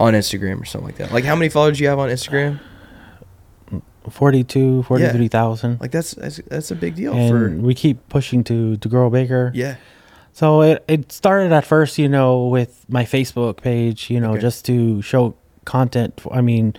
on 0.00 0.14
Instagram 0.14 0.60
or 0.60 0.64
something 0.64 0.86
like 0.88 0.96
that. 0.96 1.12
Like, 1.12 1.24
how 1.24 1.36
many 1.36 1.48
followers 1.48 1.78
do 1.78 1.84
you 1.84 1.88
have 1.90 1.98
on 1.98 2.08
Instagram? 2.10 2.60
42, 4.10 4.82
43,000. 4.84 5.80
Like 5.80 5.90
that's 5.90 6.12
that's, 6.12 6.36
that's 6.48 6.70
a 6.70 6.74
big 6.74 6.94
deal 6.94 7.12
and 7.14 7.30
for 7.60 7.66
we 7.66 7.74
keep 7.74 8.08
pushing 8.08 8.42
to 8.44 8.76
to 8.76 8.88
grow 8.88 9.10
bigger. 9.10 9.50
yeah. 9.54 9.76
So 10.32 10.62
it, 10.62 10.84
it 10.86 11.10
started 11.10 11.50
at 11.50 11.64
first, 11.64 11.98
you 11.98 12.08
know, 12.08 12.46
with 12.46 12.84
my 12.88 13.04
Facebook 13.04 13.60
page, 13.60 14.08
you 14.08 14.20
know, 14.20 14.32
Okay. 14.32 14.40
just 14.40 14.64
to 14.66 15.02
show 15.02 15.34
content. 15.64 16.20
I 16.30 16.42
mean, 16.42 16.74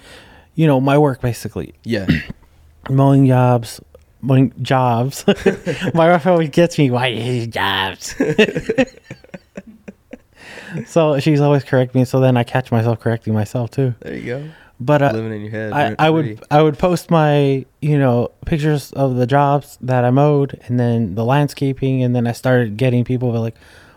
you 0.56 0.66
know, 0.66 0.80
my 0.80 0.98
work 0.98 1.20
basically 1.22 1.74
Yeah, 1.84 2.08
mowing 2.90 3.28
jobs, 3.28 3.82
mowing 4.22 4.54
jobs. 4.62 5.26
my 5.94 6.08
wife 6.10 6.26
always 6.26 6.50
gets 6.52 6.78
me, 6.78 6.90
why 6.90 7.46
jobs? 7.48 8.16
so 10.88 11.20
she's 11.20 11.42
always 11.42 11.64
correcting 11.64 12.00
me. 12.02 12.06
So 12.06 12.20
then 12.20 12.38
I 12.38 12.44
catch 12.44 12.72
myself 12.72 13.00
correcting 13.00 13.34
myself 13.34 13.72
too. 13.72 13.94
there 14.00 14.16
you 14.16 14.26
go. 14.26 14.50
But 14.80 15.02
uh, 15.02 15.12
Living 15.14 15.34
in 15.34 15.42
your 15.42 15.52
head. 15.52 15.74
I, 15.74 15.96
I 16.00 16.10
would. 16.10 16.42
I 16.50 16.62
would 16.62 16.78
post 16.78 17.12
my 17.12 17.66
you 17.82 18.00
know 18.00 18.32
pictures 18.46 18.94
of 18.94 19.16
the 19.16 19.28
jobs 19.28 19.78
that 19.82 20.06
I 20.06 20.10
mowed 20.10 20.60
and 20.68 20.80
then 20.80 21.16
the 21.16 21.26
landscaping 21.26 22.02
and 22.04 22.16
then 22.16 22.26
I 22.28 22.32
started 22.32 22.78
getting 22.78 23.04
people 23.04 23.32
like, 23.34 23.56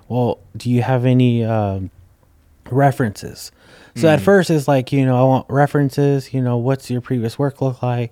well, 0.09 0.41
do 0.57 0.71
you 0.71 0.83
have 0.83 1.05
any 1.05 1.45
um, 1.45 1.91
references? 2.71 3.53
So 3.95 4.09
at 4.09 4.23
first 4.23 4.49
it's 4.49 4.67
like, 4.67 4.91
you 4.91 5.05
know, 5.05 5.17
I 5.17 5.23
want 5.23 5.47
references, 5.51 6.33
you 6.33 6.41
know, 6.41 6.57
what's 6.57 6.91
your 6.91 7.03
previous 7.03 7.39
work 7.39 7.61
look 7.61 7.83
like? 7.83 8.11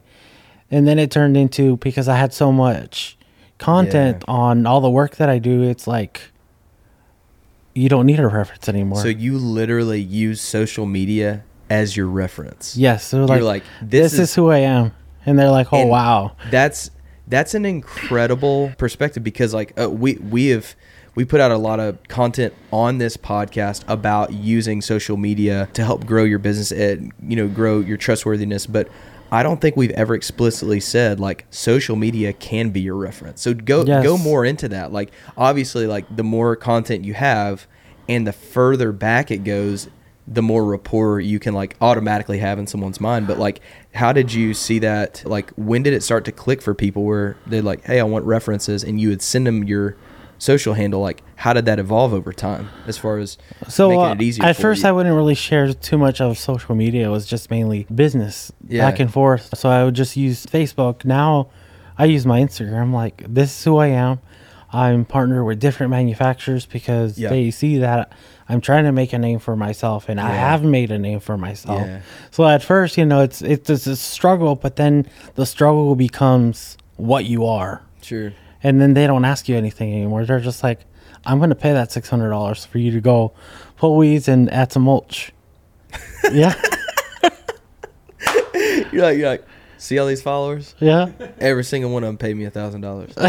And 0.70 0.86
then 0.86 0.98
it 0.98 1.10
turned 1.10 1.38
into 1.38 1.78
because 1.78 2.06
I 2.06 2.16
had 2.16 2.34
so 2.34 2.52
much 2.52 3.16
content 3.56 4.22
on 4.28 4.66
all 4.66 4.82
the 4.82 4.90
work 4.90 5.16
that 5.16 5.30
I 5.30 5.38
do, 5.38 5.62
it's 5.62 5.86
like 5.86 6.20
you 7.74 7.88
don't 7.88 8.04
need 8.04 8.20
a 8.20 8.28
reference 8.28 8.68
anymore. 8.68 9.00
So 9.00 9.08
you 9.08 9.38
literally 9.38 10.00
use 10.00 10.40
social 10.40 10.84
media 10.84 11.44
as 11.70 11.96
your 11.96 12.06
reference. 12.08 12.76
yes, 12.76 13.04
so 13.06 13.18
You're 13.18 13.26
like, 13.28 13.42
like, 13.42 13.62
this, 13.80 14.10
this 14.10 14.12
is, 14.14 14.18
is- 14.30 14.34
who 14.34 14.50
I 14.50 14.58
am. 14.58 14.92
And 15.26 15.38
they're 15.38 15.50
like, 15.50 15.68
"Oh 15.72 15.86
wow." 15.86 16.34
That's 16.50 16.90
that's 17.28 17.54
an 17.54 17.64
incredible 17.66 18.72
perspective 18.78 19.22
because 19.22 19.52
like 19.54 19.78
uh, 19.80 19.88
we 19.90 20.14
we 20.14 20.46
have 20.48 20.74
we 21.14 21.24
put 21.26 21.40
out 21.40 21.50
a 21.50 21.58
lot 21.58 21.78
of 21.78 22.02
content 22.08 22.54
on 22.72 22.96
this 22.98 23.16
podcast 23.18 23.84
about 23.86 24.32
using 24.32 24.80
social 24.80 25.16
media 25.18 25.68
to 25.74 25.84
help 25.84 26.06
grow 26.06 26.24
your 26.24 26.38
business 26.38 26.72
and 26.72 27.12
you 27.22 27.36
know 27.36 27.48
grow 27.48 27.80
your 27.80 27.98
trustworthiness 27.98 28.66
but 28.66 28.88
I 29.30 29.42
don't 29.42 29.60
think 29.60 29.76
we've 29.76 29.90
ever 29.90 30.14
explicitly 30.14 30.80
said 30.80 31.20
like 31.20 31.44
social 31.50 31.96
media 31.96 32.32
can 32.32 32.70
be 32.70 32.80
your 32.80 32.96
reference. 32.96 33.42
So 33.42 33.52
go 33.54 33.84
Yes. 33.84 34.02
go 34.02 34.16
more 34.16 34.44
into 34.46 34.68
that. 34.70 34.90
Like 34.90 35.12
obviously 35.36 35.86
like 35.86 36.06
the 36.16 36.24
more 36.24 36.56
content 36.56 37.04
you 37.04 37.14
have 37.14 37.66
and 38.08 38.26
the 38.26 38.32
further 38.32 38.90
back 38.90 39.30
it 39.30 39.44
goes, 39.44 39.88
the 40.32 40.40
more 40.42 40.64
rapport 40.64 41.18
you 41.18 41.40
can 41.40 41.52
like 41.54 41.76
automatically 41.80 42.38
have 42.38 42.58
in 42.58 42.66
someone's 42.66 43.00
mind. 43.00 43.26
But 43.26 43.36
like 43.38 43.60
how 43.92 44.12
did 44.12 44.32
you 44.32 44.54
see 44.54 44.78
that 44.78 45.22
like 45.26 45.50
when 45.56 45.82
did 45.82 45.92
it 45.92 46.02
start 46.04 46.24
to 46.26 46.32
click 46.32 46.62
for 46.62 46.72
people 46.72 47.02
where 47.02 47.36
they're 47.46 47.62
like, 47.62 47.82
Hey, 47.84 47.98
I 47.98 48.04
want 48.04 48.24
references 48.24 48.84
and 48.84 49.00
you 49.00 49.08
would 49.08 49.22
send 49.22 49.46
them 49.46 49.64
your 49.64 49.96
social 50.38 50.72
handle, 50.74 51.00
like 51.00 51.22
how 51.34 51.52
did 51.52 51.64
that 51.64 51.78
evolve 51.80 52.14
over 52.14 52.32
time 52.32 52.68
as 52.86 52.96
far 52.96 53.18
as 53.18 53.36
So 53.68 53.88
making 53.88 54.04
uh, 54.04 54.12
it 54.14 54.22
easier 54.22 54.44
at 54.46 54.56
first, 54.56 54.82
you? 54.84 54.88
I 54.88 54.92
wouldn't 54.92 55.14
really 55.16 55.34
share 55.34 55.72
too 55.74 55.98
much 55.98 56.20
of 56.20 56.38
social 56.38 56.74
media. 56.74 57.08
It 57.08 57.10
was 57.10 57.26
just 57.26 57.50
mainly 57.50 57.86
business, 57.94 58.52
Yeah. 58.68 58.88
back 58.88 59.00
and 59.00 59.12
forth. 59.12 59.50
So 59.58 59.68
I 59.68 59.84
would 59.84 59.94
just 59.94 60.16
use 60.16 60.46
Facebook. 60.46 61.04
Now, 61.04 61.48
I 61.98 62.04
use 62.04 62.24
my 62.24 62.40
Instagram. 62.40 62.92
Like 62.92 63.24
this 63.28 63.50
is 63.58 63.64
who 63.64 63.76
I 63.78 63.88
am. 63.88 64.20
I'm 64.72 65.04
partnered 65.04 65.44
with 65.46 65.58
different 65.60 65.90
manufacturers 65.90 66.64
because 66.66 67.18
Yeah. 67.18 67.30
they 67.30 67.50
see 67.50 67.78
that 67.78 68.12
I'm 68.48 68.60
trying 68.60 68.84
to 68.84 68.92
make 68.92 69.12
a 69.12 69.18
name 69.18 69.38
for 69.38 69.56
myself, 69.56 70.08
and 70.08 70.20
I 70.20 70.30
have 70.30 70.62
made 70.64 70.90
a 70.90 70.98
name 70.98 71.20
for 71.20 71.36
myself. 71.36 71.80
Yeah. 71.86 72.00
So 72.30 72.46
at 72.46 72.62
first, 72.62 72.96
you 72.98 73.04
know, 73.06 73.20
it's 73.20 73.42
it's, 73.42 73.68
it's 73.70 73.86
a 73.86 73.96
struggle, 73.96 74.54
but 74.56 74.76
then 74.76 75.06
the 75.34 75.46
struggle 75.46 75.94
becomes 75.94 76.76
what 76.96 77.24
you 77.24 77.46
are 77.46 77.82
Sure. 78.02 78.32
and 78.62 78.80
then 78.80 78.94
they 78.94 79.06
don't 79.06 79.24
ask 79.24 79.48
you 79.48 79.56
anything 79.56 79.92
anymore. 79.94 80.24
They're 80.24 80.40
just 80.40 80.62
like, 80.62 80.80
"I'm 81.24 81.38
going 81.38 81.50
to 81.50 81.56
pay 81.56 81.72
that 81.72 81.90
six 81.92 82.08
hundred 82.10 82.30
dollars 82.30 82.64
for 82.64 82.78
you 82.78 82.90
to 82.92 83.00
go 83.00 83.32
pull 83.76 83.96
weeds 83.96 84.28
and 84.28 84.50
add 84.52 84.70
some 84.72 84.82
mulch." 84.82 85.32
yeah, 86.32 86.54
You're 88.92 89.02
like 89.02 89.18
you're 89.18 89.28
like, 89.28 89.44
see 89.80 89.98
all 89.98 90.06
these 90.06 90.22
followers? 90.22 90.74
yeah, 90.78 91.10
Every 91.38 91.64
single 91.64 91.90
one 91.90 92.04
of 92.04 92.08
them 92.08 92.18
paid 92.18 92.36
me 92.36 92.44
a 92.44 92.50
thousand 92.50 92.82
dollars. 92.82 93.12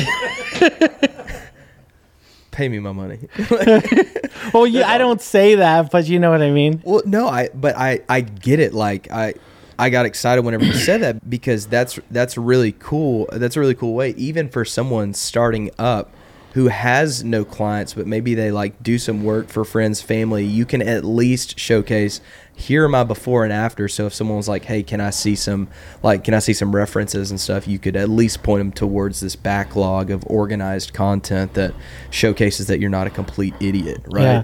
Pay 2.52 2.68
me 2.68 2.80
my 2.80 2.92
money. 2.92 3.20
Well, 4.54 4.66
yeah, 4.66 4.90
I 4.90 4.98
don't 4.98 5.22
say 5.22 5.56
that, 5.56 5.92
but 5.92 6.08
you 6.08 6.18
know 6.20 6.32
what 6.32 6.42
I 6.42 6.50
mean. 6.50 6.82
Well, 6.84 7.04
no, 7.06 7.28
I 7.28 7.50
but 7.54 7.78
I 7.78 8.02
I 8.10 8.22
get 8.22 8.60
it. 8.60 8.74
Like 8.74 9.10
I 9.12 9.36
I 9.78 9.90
got 9.92 10.06
excited 10.08 10.44
whenever 10.44 10.66
you 10.66 10.74
said 10.74 11.02
that 11.04 11.30
because 11.30 11.68
that's 11.68 12.00
that's 12.10 12.38
really 12.40 12.72
cool. 12.74 13.30
That's 13.32 13.56
a 13.56 13.60
really 13.60 13.76
cool 13.76 13.94
way, 13.94 14.10
even 14.18 14.50
for 14.50 14.66
someone 14.66 15.14
starting 15.14 15.70
up 15.78 16.12
who 16.54 16.68
has 16.68 17.24
no 17.24 17.46
clients, 17.46 17.94
but 17.94 18.06
maybe 18.06 18.36
they 18.36 18.52
like 18.52 18.82
do 18.84 18.98
some 18.98 19.24
work 19.24 19.48
for 19.48 19.64
friends, 19.64 20.02
family. 20.02 20.46
You 20.46 20.66
can 20.66 20.82
at 20.82 21.04
least 21.04 21.58
showcase 21.58 22.22
here 22.54 22.86
are 22.86 22.90
my 22.90 23.04
before 23.04 23.44
and 23.44 23.54
after. 23.54 23.88
So 23.88 24.06
if 24.06 24.14
someone 24.14 24.38
was 24.38 24.48
like, 24.48 24.66
"Hey, 24.66 24.84
can 24.84 25.02
I 25.02 25.10
see 25.10 25.36
some 25.36 25.70
like 26.04 26.24
can 26.24 26.34
I 26.34 26.40
see 26.40 26.54
some 26.54 26.76
references 26.76 27.32
and 27.32 27.40
stuff?" 27.40 27.68
You 27.68 27.80
could 27.80 27.96
at 27.96 28.10
least 28.10 28.44
point 28.44 28.60
them 28.60 28.72
towards 28.72 29.20
this 29.22 29.36
backlog 29.36 30.12
of 30.12 30.24
organized 30.28 30.94
content 30.94 31.54
that 31.54 31.74
showcases 32.10 32.68
that 32.68 32.80
you're 32.80 32.90
not 32.90 33.08
a 33.08 33.12
complete 33.12 33.54
idiot, 33.60 34.02
right? 34.12 34.24
Yeah. 34.24 34.44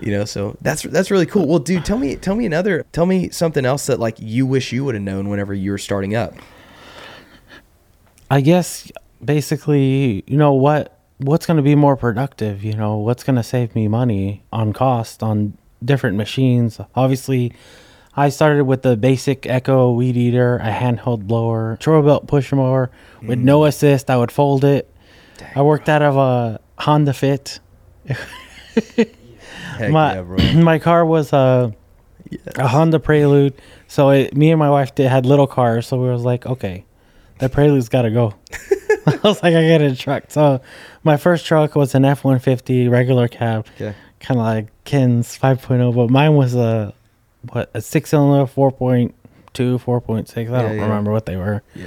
you 0.00 0.10
know 0.10 0.24
so 0.24 0.56
that's 0.60 0.82
that's 0.82 1.08
really 1.12 1.24
cool 1.24 1.46
well 1.46 1.60
dude 1.60 1.84
tell 1.84 1.96
me 1.96 2.16
tell 2.16 2.34
me 2.34 2.44
another 2.44 2.84
tell 2.90 3.06
me 3.06 3.30
something 3.30 3.64
else 3.64 3.86
that 3.86 4.00
like 4.00 4.16
you 4.18 4.44
wish 4.44 4.72
you 4.72 4.84
would 4.84 4.96
have 4.96 5.04
known 5.04 5.28
whenever 5.28 5.54
you 5.54 5.70
were 5.70 5.78
starting 5.78 6.16
up 6.16 6.34
I 8.30 8.40
guess 8.40 8.90
basically, 9.24 10.24
you 10.26 10.36
know 10.36 10.54
what 10.54 10.93
what's 11.18 11.46
going 11.46 11.56
to 11.56 11.62
be 11.62 11.74
more 11.74 11.96
productive, 11.96 12.64
you 12.64 12.74
know, 12.74 12.96
what's 12.96 13.24
going 13.24 13.36
to 13.36 13.42
save 13.42 13.74
me 13.74 13.88
money 13.88 14.42
on 14.52 14.72
cost 14.72 15.22
on 15.22 15.56
different 15.84 16.16
machines. 16.16 16.80
Obviously, 16.94 17.52
I 18.16 18.28
started 18.28 18.64
with 18.64 18.82
the 18.82 18.96
basic 18.96 19.46
Echo 19.46 19.92
weed 19.92 20.16
eater, 20.16 20.56
a 20.58 20.70
handheld 20.70 21.26
blower, 21.26 21.76
Toro 21.80 22.02
belt 22.02 22.26
push 22.26 22.52
mower 22.52 22.90
with 23.22 23.38
no 23.38 23.60
mm. 23.60 23.68
assist. 23.68 24.10
I 24.10 24.16
would 24.16 24.30
fold 24.30 24.64
it. 24.64 24.90
I 25.54 25.62
worked 25.62 25.88
out 25.88 26.02
of 26.02 26.16
a 26.16 26.60
Honda 26.78 27.12
Fit. 27.12 27.60
My 29.78 30.14
yeah, 30.14 30.22
bro. 30.22 30.52
my 30.54 30.78
car 30.78 31.04
was 31.04 31.32
a 31.32 31.74
a 32.56 32.68
Honda 32.68 33.00
Prelude. 33.00 33.54
So 33.88 34.10
it, 34.10 34.36
me 34.36 34.50
and 34.50 34.58
my 34.58 34.70
wife 34.70 34.94
did, 34.94 35.08
had 35.08 35.26
little 35.26 35.46
cars, 35.46 35.86
so 35.86 36.00
we 36.00 36.08
was 36.08 36.22
like, 36.22 36.46
okay, 36.46 36.84
that 37.38 37.52
Prelude's 37.52 37.88
got 37.88 38.02
to 38.02 38.10
go. 38.10 38.34
I 39.06 39.18
was 39.22 39.42
like, 39.42 39.54
I 39.54 39.68
got 39.68 39.80
a 39.82 39.94
truck. 39.96 40.24
So 40.28 40.60
my 41.02 41.16
first 41.16 41.46
truck 41.46 41.74
was 41.74 41.94
an 41.94 42.04
F 42.04 42.24
one 42.24 42.38
fifty 42.38 42.88
regular 42.88 43.28
cab, 43.28 43.66
Okay. 43.76 43.94
kind 44.20 44.40
of 44.40 44.46
like 44.46 44.68
Ken's 44.84 45.38
5.0, 45.38 45.94
but 45.94 46.10
mine 46.10 46.34
was 46.34 46.54
a 46.54 46.94
what 47.52 47.70
a 47.74 47.80
six 47.80 48.10
cylinder 48.10 48.50
4.2, 48.50 49.12
4.6. 49.54 50.38
I 50.38 50.44
don't 50.62 50.70
Yeah, 50.70 50.72
yeah. 50.72 50.82
remember 50.82 51.12
what 51.12 51.26
they 51.26 51.36
were. 51.36 51.62
Yeah. 51.74 51.86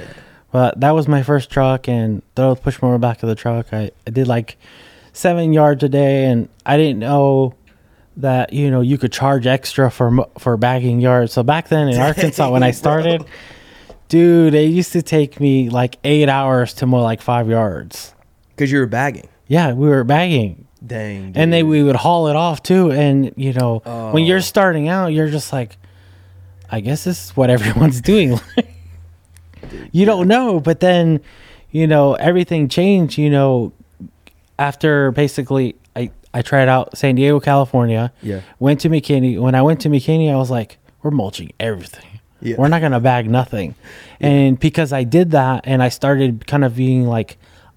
But 0.50 0.80
that 0.80 0.92
was 0.92 1.08
my 1.08 1.22
first 1.22 1.50
truck, 1.50 1.88
and 1.88 2.22
throw 2.34 2.54
the 2.54 2.60
push 2.60 2.80
mower 2.80 2.96
back 2.98 3.22
of 3.22 3.28
the 3.28 3.34
truck. 3.34 3.66
I, 3.72 3.90
I 4.06 4.10
did 4.10 4.26
like 4.28 4.56
seven 5.12 5.52
yards 5.52 5.82
a 5.84 5.88
day, 5.90 6.24
and 6.24 6.48
I 6.64 6.76
didn't 6.78 7.00
know 7.00 7.54
that 8.16 8.52
you 8.52 8.70
know 8.70 8.80
you 8.80 8.96
could 8.98 9.12
charge 9.12 9.46
extra 9.46 9.90
for 9.90 10.26
for 10.38 10.56
bagging 10.56 11.00
yards. 11.00 11.32
So 11.34 11.42
back 11.42 11.68
then 11.68 11.88
in 11.88 12.00
Arkansas, 12.00 12.50
when 12.50 12.62
I 12.62 12.70
started, 12.70 13.24
dude, 14.08 14.54
it 14.54 14.70
used 14.70 14.92
to 14.92 15.02
take 15.02 15.40
me 15.40 15.68
like 15.70 15.98
eight 16.04 16.28
hours 16.28 16.72
to 16.74 16.86
mow 16.86 17.02
like 17.02 17.20
five 17.20 17.48
yards. 17.48 18.14
Because 18.50 18.72
you 18.72 18.78
were 18.78 18.86
bagging. 18.86 19.28
Yeah, 19.46 19.72
we 19.72 19.88
were 19.88 20.04
bagging, 20.04 20.66
Dang. 20.84 21.32
and 21.34 21.52
they 21.52 21.62
we 21.62 21.82
would 21.82 21.96
haul 21.96 22.28
it 22.28 22.36
off 22.36 22.62
too. 22.62 22.90
And 22.90 23.32
you 23.36 23.52
know, 23.52 23.78
when 24.12 24.24
Oh. 24.24 24.26
you're 24.26 24.40
starting 24.40 24.88
out, 24.88 25.08
you're 25.08 25.30
just 25.30 25.52
like, 25.52 25.76
I 26.70 26.80
guess 26.80 27.04
this 27.04 27.26
is 27.26 27.36
what 27.36 27.48
everyone's 27.56 28.00
doing. 28.00 28.38
you 29.92 30.04
don't 30.04 30.28
know, 30.28 30.60
but 30.60 30.80
then, 30.80 31.20
you 31.70 31.86
know, 31.86 32.14
everything 32.14 32.68
changed. 32.68 33.16
You 33.18 33.30
know, 33.30 33.72
after 34.58 35.10
basically, 35.12 35.76
I 35.96 36.10
I 36.34 36.42
tried 36.42 36.68
out 36.68 36.96
San 36.96 37.14
Diego, 37.14 37.40
California. 37.40 38.12
Yeah. 38.22 38.40
Went 38.58 38.80
to 38.80 38.90
McKinney. 38.90 39.38
When 39.40 39.54
I 39.54 39.62
went 39.62 39.80
to 39.82 39.88
McKinney, 39.88 40.30
I 40.32 40.36
was 40.36 40.50
like, 40.50 40.78
we're 41.02 41.10
mulching 41.10 41.52
everything. 41.58 42.17
Yeah. 42.40 42.56
We're 42.58 42.68
not 42.68 42.80
gonna 42.80 43.00
bag 43.00 43.28
nothing. 43.28 43.74
And 44.20 44.58
because 44.58 44.92
I 44.92 45.04
did 45.04 45.32
that, 45.32 45.62
and 45.64 45.82
I 45.82 45.88
started 45.88 46.46
kind 46.46 46.64
of 46.64 46.76
being 46.76 47.06
like, 47.06 47.36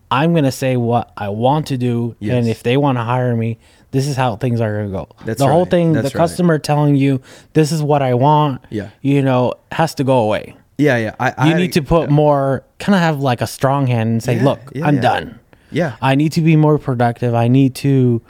I'm 0.10 0.34
gonna 0.34 0.52
say 0.52 0.78
what 0.78 1.12
I 1.18 1.30
want 1.30 1.68
to 1.68 1.78
do, 1.78 2.16
Yes. 2.20 2.36
and 2.36 2.48
if 2.48 2.64
they 2.64 2.78
want 2.78 2.98
to 2.98 3.04
hire 3.04 3.36
me, 3.36 3.58
this 3.92 4.08
is 4.08 4.16
how 4.16 4.36
things 4.36 4.62
are 4.62 4.78
gonna 4.78 4.90
go. 4.92 5.08
That's 5.26 5.40
the 5.40 5.48
whole 5.48 5.66
thing. 5.66 5.94
That's 5.94 6.12
the 6.12 6.18
right. 6.18 6.24
customer 6.24 6.60
telling 6.60 6.96
you 6.96 7.22
this 7.54 7.72
is 7.72 7.82
what 7.82 8.02
I 8.02 8.14
want. 8.14 8.62
Yeah. 8.70 8.90
You 9.02 9.22
know, 9.22 9.54
has 9.72 9.96
to 9.96 10.04
go 10.04 10.20
away. 10.20 10.56
Yeah, 10.78 10.98
yeah. 10.98 11.16
I, 11.20 11.34
I 11.38 11.46
You 11.46 11.52
had 11.54 11.60
need 11.60 11.74
to 11.74 11.82
put 11.82 12.10
more, 12.10 12.64
kind 12.80 12.96
of 12.96 13.02
have 13.02 13.20
like 13.20 13.42
a 13.42 13.48
strong 13.48 13.88
hand 13.88 14.10
and 14.10 14.24
say, 14.24 14.38
Yeah, 14.38 14.44
look, 14.46 14.60
yeah, 14.74 14.88
I'm 14.88 14.96
yeah. 14.96 15.02
done. 15.02 15.40
Yeah. 15.72 15.96
I 16.02 16.16
need 16.16 16.32
to 16.34 16.42
be 16.42 16.56
more 16.56 16.78
productive. 16.78 17.34
I 17.36 17.48
need 17.48 17.76
to 17.76 18.22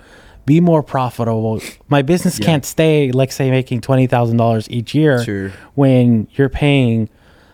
be 0.46 0.60
more 0.60 0.82
profitable. 0.84 1.62
My 1.90 2.02
business 2.02 2.40
Yeah. 2.40 2.46
can't 2.46 2.66
stay, 2.66 3.12
like, 3.12 3.32
say, 3.32 3.52
making 3.52 3.82
twenty 3.82 4.08
thousand 4.08 4.38
dollars 4.38 4.70
each 4.70 4.94
year 4.96 5.24
Sure. 5.24 5.52
when 5.76 6.28
you're 6.34 6.50
paying 6.50 7.10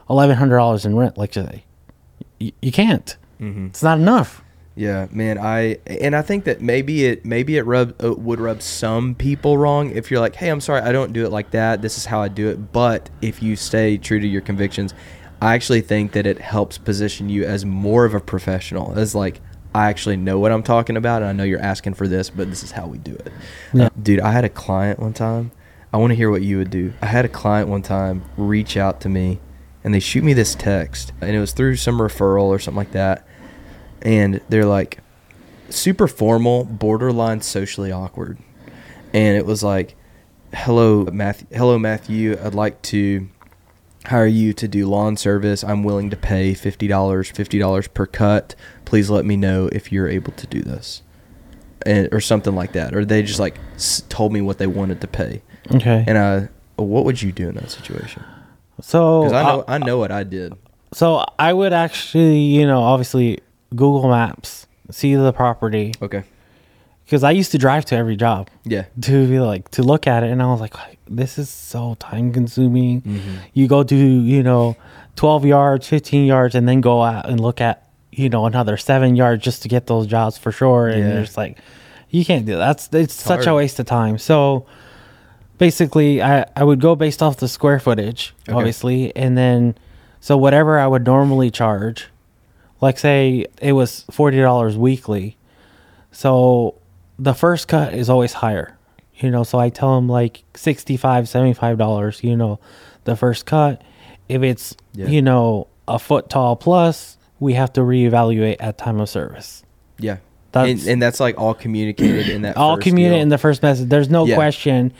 eleven 0.10 0.38
hundred 0.38 0.58
dollars 0.58 0.86
in 0.86 0.96
rent. 0.96 1.17
Like, 1.17 1.36
you, 1.36 2.51
you 2.62 2.72
can't. 2.72 3.17
Mm-hmm. 3.41 3.67
It's 3.67 3.84
not 3.84 3.98
enough. 4.00 4.44
Yeah, 4.75 5.08
man. 5.12 5.39
I 5.39 5.77
and 5.88 6.15
I 6.15 6.22
think 6.22 6.44
that 6.44 6.62
maybe 6.62 7.06
it 7.06 7.25
maybe 7.25 7.58
it 7.58 7.63
rub 7.65 7.96
uh, 8.03 8.13
would 8.13 8.39
rub 8.39 8.62
some 8.62 9.15
people 9.15 9.58
wrong 9.58 9.89
if 9.91 10.12
you're 10.12 10.20
like, 10.20 10.36
hey, 10.36 10.50
I'm 10.50 10.62
sorry, 10.62 10.82
I 10.82 10.91
don't 10.91 11.13
do 11.13 11.25
it 11.25 11.32
like 11.32 11.50
that. 11.51 11.82
This 11.82 11.98
is 11.98 12.06
how 12.06 12.22
I 12.22 12.27
do 12.27 12.48
it. 12.50 12.72
But 12.72 13.10
if 13.22 13.41
you 13.41 13.56
stay 13.56 13.98
true 13.98 14.20
to 14.20 14.27
your 14.27 14.41
convictions, 14.41 14.94
I 15.41 15.56
actually 15.56 15.82
think 15.82 16.12
that 16.12 16.27
it 16.27 16.38
helps 16.39 16.77
position 16.77 17.27
you 17.27 17.44
as 17.44 17.65
more 17.65 18.06
of 18.06 18.13
a 18.13 18.20
professional. 18.20 18.94
As 18.98 19.15
like, 19.15 19.41
I 19.74 19.90
actually 19.90 20.18
know 20.18 20.40
what 20.40 20.52
I'm 20.52 20.64
talking 20.64 20.98
about, 20.98 21.22
and 21.22 21.30
I 21.30 21.34
know 21.34 21.44
you're 21.44 21.62
asking 21.62 21.94
for 21.96 22.08
this, 22.08 22.30
but 22.30 22.50
this 22.50 22.64
is 22.64 22.72
how 22.72 22.88
we 22.88 22.98
do 22.98 23.14
it. 23.14 23.32
Yeah. 23.74 23.86
Uh, 23.86 23.90
dude, 24.02 24.20
I 24.22 24.32
had 24.32 24.46
a 24.46 24.50
client 24.50 25.00
one 25.00 25.14
time. 25.14 25.52
I 25.94 25.98
want 25.98 26.12
to 26.12 26.16
hear 26.16 26.30
what 26.32 26.42
you 26.42 26.58
would 26.58 26.70
do. 26.70 26.94
I 27.02 27.06
had 27.06 27.26
a 27.26 27.30
client 27.30 27.70
one 27.70 27.82
time 27.82 28.24
reach 28.38 28.78
out 28.78 29.02
to 29.02 29.10
me, 29.10 29.40
and 29.84 29.94
they 29.94 30.00
shoot 30.00 30.24
me 30.24 30.34
this 30.34 30.56
text, 30.56 31.14
and 31.22 31.36
it 31.36 31.40
was 31.40 31.52
through 31.52 31.76
some 31.76 32.00
referral 32.00 32.46
or 32.46 32.60
something 32.60 32.78
like 32.78 32.92
that 32.92 33.28
and 34.02 34.42
they're 34.50 34.66
like 34.66 35.00
super 35.70 36.08
formal, 36.08 36.64
borderline 36.64 37.42
socially 37.42 37.92
awkward. 37.92 38.38
And 39.14 39.38
it 39.38 39.46
was 39.46 39.64
like, 39.64 39.96
hello, 40.54 41.06
Matthew. 41.06 41.48
Hello, 41.52 41.80
Matthew. 41.80 42.38
I'd 42.42 42.56
like 42.56 42.82
to 42.84 43.28
hire 44.08 44.26
you 44.28 44.54
to 44.54 44.68
do 44.68 44.88
lawn 44.88 45.16
service. 45.18 45.64
I'm 45.64 45.84
willing 45.84 46.10
to 46.10 46.18
pay 46.18 46.54
fifty 46.54 46.88
dollars, 46.88 47.30
fifty 47.30 47.60
dollars 47.60 47.88
per 47.88 48.06
cut. 48.06 48.56
Please 48.86 49.10
let 49.10 49.26
me 49.26 49.36
know 49.38 49.70
if 49.72 49.92
you're 49.92 50.08
able 50.08 50.32
to 50.34 50.48
do 50.48 50.62
this, 50.62 51.02
and 51.86 52.10
or 52.12 52.20
something 52.22 52.56
like 52.56 52.74
that. 52.74 52.96
Or 52.96 53.06
they 53.06 53.22
just 53.24 53.40
like 53.40 53.58
s- 53.76 54.02
told 54.10 54.34
me 54.34 54.42
what 54.42 54.58
they 54.58 54.68
wanted 54.68 55.02
to 55.02 55.08
pay, 55.08 55.42
Okay. 55.74 56.04
and 56.08 56.18
I. 56.18 56.50
What 56.76 57.06
would 57.06 57.22
you 57.22 57.32
do 57.32 57.50
in 57.50 57.56
that 57.56 57.72
situation? 57.72 58.24
so 58.82 59.26
I 59.34 59.44
know 59.44 59.60
uh, 59.62 59.64
I 59.68 59.78
know 59.80 59.98
what 59.98 60.12
I 60.12 60.24
did. 60.24 60.54
so 60.94 61.26
I 61.40 61.52
would 61.52 61.74
actually, 61.74 62.38
you 62.40 62.68
know, 62.68 62.82
obviously 62.84 63.40
Google 63.72 64.08
Maps, 64.10 64.68
see 64.92 65.16
the 65.16 65.34
property 65.34 65.94
Okay. 66.02 66.24
Because 67.08 67.24
I 67.24 67.32
used 67.32 67.52
to 67.54 67.58
drive 67.58 67.86
to 67.86 67.96
every 67.96 68.18
job 68.18 68.50
Yeah. 68.66 68.84
to 69.02 69.28
be 69.28 69.40
like 69.40 69.72
to 69.72 69.82
look 69.82 70.06
at 70.08 70.24
it, 70.24 70.30
and 70.30 70.42
I 70.44 70.48
was 70.48 70.60
like, 70.60 70.74
this 71.10 71.38
is 71.40 71.50
so 71.50 71.96
time 72.00 72.34
consuming. 72.34 73.02
Mm-hmm. 73.02 73.36
You 73.54 73.68
go 73.70 73.84
do 73.84 73.96
you 73.96 74.44
know, 74.44 74.76
twelve 75.16 75.46
yards, 75.46 75.88
fifteen 75.88 76.26
yards, 76.28 76.54
and 76.54 76.68
then 76.68 76.82
go 76.82 77.02
out 77.04 77.30
and 77.30 77.40
look 77.40 77.62
at 77.62 77.88
you 78.12 78.28
know 78.30 78.46
another 78.46 78.76
seven 78.78 79.16
yards 79.16 79.44
just 79.44 79.62
to 79.64 79.68
get 79.70 79.88
those 79.88 80.06
jobs 80.06 80.38
for 80.38 80.52
sure, 80.52 80.88
and 80.90 81.00
Yeah. 81.00 81.14
you're 81.14 81.24
just 81.24 81.38
like, 81.38 81.58
you 82.10 82.26
can't 82.26 82.46
do 82.46 82.54
that. 82.58 82.60
That's 82.78 82.94
it's 82.94 83.14
such 83.14 83.48
a 83.48 83.54
waste 83.56 83.80
of 83.80 83.86
time. 83.86 84.18
So 84.18 84.66
basically 85.58 86.22
I, 86.22 86.46
I 86.56 86.64
would 86.64 86.80
go 86.80 86.96
based 86.96 87.24
off 87.24 87.38
the 87.38 87.48
square 87.48 87.80
footage 87.80 88.36
Okay. 88.48 88.56
obviously 88.56 89.16
and 89.16 89.36
then 89.36 89.76
so 90.20 90.38
whatever 90.38 90.78
i 90.78 90.86
would 90.86 91.04
normally 91.04 91.50
charge 91.50 92.10
like 92.80 93.00
say 93.00 93.48
it 93.60 93.72
was 93.74 94.06
$40 94.12 94.76
weekly 94.76 95.36
so 96.12 96.76
the 97.20 97.34
first 97.34 97.68
cut 97.68 97.94
is 97.94 98.10
always 98.10 98.34
higher 98.34 98.78
you 99.16 99.30
know 99.32 99.44
so 99.44 99.58
i 99.60 99.70
tell 99.70 99.96
them 99.96 100.08
like 100.08 100.44
65 100.56 101.26
$75 101.26 102.24
you 102.24 102.36
know 102.36 102.60
the 103.06 103.16
first 103.16 103.46
cut 103.46 103.82
if 104.30 104.44
it's 104.44 104.76
Yeah. 104.94 105.08
you 105.08 105.22
know 105.22 105.68
a 105.88 105.98
foot 106.00 106.30
tall 106.30 106.56
plus 106.56 107.18
we 107.40 107.54
have 107.54 107.72
to 107.74 107.82
reevaluate 107.82 108.58
at 108.60 108.78
time 108.78 109.00
of 109.00 109.10
service 109.10 109.64
Yeah. 110.00 110.18
That's- 110.52 110.82
and, 110.82 110.88
and 110.94 111.02
that's 111.02 111.20
like 111.20 111.38
all 111.38 111.54
communicated 111.54 112.30
in 112.30 112.42
that. 112.44 112.58
all 112.58 112.76
first 112.76 112.88
communicate 112.88 113.18
deal. 113.18 113.22
in 113.24 113.30
the 113.30 113.38
first 113.38 113.62
message. 113.62 113.90
There's 113.90 114.10
no 114.10 114.26
Yeah. 114.26 114.36
question. 114.36 114.92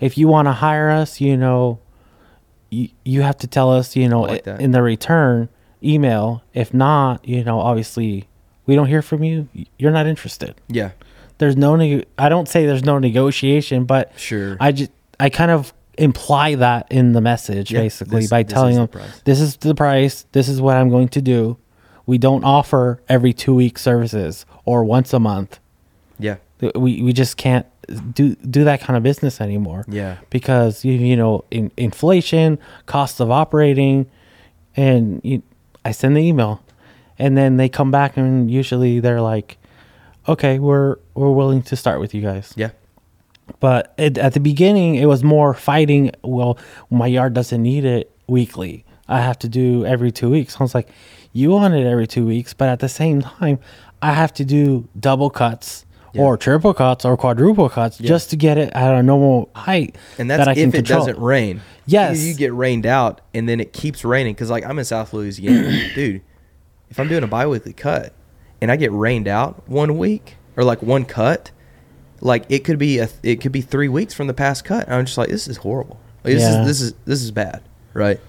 If 0.00 0.18
you 0.18 0.28
want 0.28 0.46
to 0.46 0.52
hire 0.52 0.90
us, 0.90 1.20
you 1.20 1.36
know, 1.36 1.78
you, 2.70 2.88
you 3.04 3.22
have 3.22 3.38
to 3.38 3.46
tell 3.46 3.70
us, 3.72 3.96
you 3.96 4.08
know, 4.08 4.22
like 4.22 4.46
in 4.46 4.72
the 4.72 4.82
return 4.82 5.48
email. 5.82 6.42
If 6.54 6.74
not, 6.74 7.26
you 7.26 7.44
know, 7.44 7.60
obviously 7.60 8.26
we 8.66 8.74
don't 8.74 8.88
hear 8.88 9.00
from 9.00 9.22
you. 9.24 9.48
You're 9.78 9.92
not 9.92 10.06
interested. 10.06 10.54
Yeah. 10.68 10.90
There's 11.38 11.56
no, 11.56 11.76
neg- 11.76 12.06
I 12.18 12.28
don't 12.28 12.48
say 12.48 12.66
there's 12.66 12.84
no 12.84 12.98
negotiation, 12.98 13.84
but 13.84 14.12
Sure. 14.18 14.56
I 14.60 14.72
just, 14.72 14.90
I 15.20 15.28
kind 15.30 15.50
of 15.50 15.72
imply 15.98 16.54
that 16.56 16.86
in 16.90 17.12
the 17.12 17.20
message 17.20 17.70
basically 17.72 18.20
this- 18.22 18.30
by 18.30 18.42
this 18.42 18.52
telling 18.52 18.72
is 18.78 18.88
the 18.88 18.98
them 18.98 19.08
this 19.24 19.40
is 19.40 19.56
the 19.56 19.74
price. 19.74 20.26
This 20.32 20.48
is 20.48 20.60
what 20.60 20.76
I'm 20.76 20.88
going 20.90 21.08
to 21.08 21.22
do. 21.22 21.56
We 22.06 22.18
don't 22.18 22.44
offer 22.44 23.00
every 23.08 23.32
two 23.32 23.54
week 23.54 23.78
services 23.78 24.46
or 24.64 24.84
once 24.84 25.12
a 25.12 25.18
month 25.18 25.58
Yeah. 26.18 26.36
we 26.74 27.02
we 27.02 27.12
just 27.12 27.36
can't 27.36 27.66
do 28.14 28.34
do 28.36 28.64
that 28.64 28.80
kind 28.80 28.96
of 28.96 29.02
business 29.02 29.40
anymore. 29.40 29.84
Yeah. 29.88 30.16
because 30.30 30.84
you 30.84 30.92
you 30.92 31.16
know 31.16 31.44
in, 31.50 31.70
inflation, 31.76 32.58
cost 32.86 33.20
of 33.20 33.30
operating, 33.30 34.06
and 34.76 35.20
you, 35.24 35.42
I 35.84 35.92
send 35.92 36.16
the 36.16 36.20
email, 36.20 36.62
and 37.18 37.36
then 37.36 37.56
they 37.56 37.68
come 37.68 37.90
back 37.90 38.16
and 38.16 38.50
usually 38.50 39.00
they're 39.00 39.20
like, 39.22 39.56
okay, 40.28 40.58
we're 40.58 40.96
we're 41.14 41.30
willing 41.32 41.62
to 41.62 41.76
start 41.76 42.00
with 42.00 42.14
you 42.14 42.22
guys. 42.22 42.52
Yeah. 42.56 42.70
But 43.60 43.94
it, 43.96 44.18
at 44.18 44.34
the 44.34 44.40
beginning, 44.40 44.96
it 44.96 45.06
was 45.06 45.22
more 45.22 45.54
fighting. 45.54 46.10
Well, 46.24 46.58
my 46.90 47.06
yard 47.06 47.32
doesn't 47.34 47.62
need 47.62 47.84
it 47.84 48.10
weekly. 48.26 48.84
I 49.08 49.20
have 49.20 49.38
to 49.40 49.48
do 49.48 49.84
every 49.86 50.10
two 50.10 50.30
weeks. 50.30 50.56
I 50.58 50.64
was 50.64 50.74
like, 50.74 50.88
you 51.32 51.50
want 51.50 51.74
it 51.74 51.86
every 51.86 52.08
two 52.08 52.26
weeks, 52.26 52.54
but 52.54 52.68
at 52.68 52.80
the 52.80 52.88
same 52.88 53.22
time, 53.22 53.60
I 54.02 54.12
have 54.14 54.32
to 54.34 54.44
do 54.44 54.88
double 54.98 55.30
cuts 55.30 55.84
or 56.18 56.36
triple 56.36 56.72
cuts 56.74 57.04
or 57.04 57.14
quadruple 57.16 57.68
cuts 57.68 57.98
just 57.98 58.30
to 58.30 58.36
get 58.36 58.56
it 58.56 58.72
at 58.72 58.94
a 58.94 59.02
normal 59.02 59.50
height 59.54 59.96
And 60.18 60.30
that's 60.30 60.38
that 60.40 60.48
I 60.48 60.52
if 60.52 60.56
can 60.56 60.68
it 60.70 60.72
control. 60.72 61.00
doesn't 61.00 61.18
rain. 61.18 61.60
Yes. 61.84 62.18
You, 62.20 62.28
you 62.30 62.34
get 62.34 62.54
rained 62.54 62.86
out 62.86 63.20
and 63.34 63.46
then 63.46 63.60
it 63.60 63.72
keeps 63.74 64.02
raining. 64.02 64.34
Cause 64.34 64.48
like 64.50 64.64
I'm 64.64 64.78
in 64.78 64.84
South 64.86 65.12
Louisiana, 65.12 65.70
dude. 65.94 66.22
If 66.88 66.98
I'm 66.98 67.06
doing 67.08 67.22
a 67.22 67.26
biweekly 67.26 67.74
cut 67.74 68.14
and 68.60 68.70
I 68.70 68.76
get 68.76 68.92
rained 68.92 69.28
out 69.28 69.68
one 69.68 69.98
week 69.98 70.36
or 70.56 70.64
like 70.64 70.82
one 70.82 71.04
cut, 71.04 71.50
like 72.20 72.44
it 72.48 72.60
could 72.64 72.78
be 72.78 72.98
a 72.98 73.08
it 73.22 73.40
could 73.40 73.52
be 73.52 73.60
three 73.60 73.88
weeks 73.88 74.14
from 74.14 74.26
the 74.26 74.34
past 74.34 74.64
cut. 74.64 74.88
I'm 74.90 75.04
just 75.06 75.18
like, 75.18 75.28
this 75.28 75.46
is 75.48 75.58
horrible. 75.58 75.98
Like, 76.24 76.34
this 76.34 76.42
Yeah. 76.42 76.60
is 76.60 76.66
this 76.66 76.80
is 76.80 76.94
this 77.04 77.22
is 77.22 77.30
bad, 77.30 77.62
right? 77.94 78.20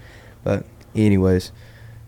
But 0.44 0.64
anyways, 0.94 1.52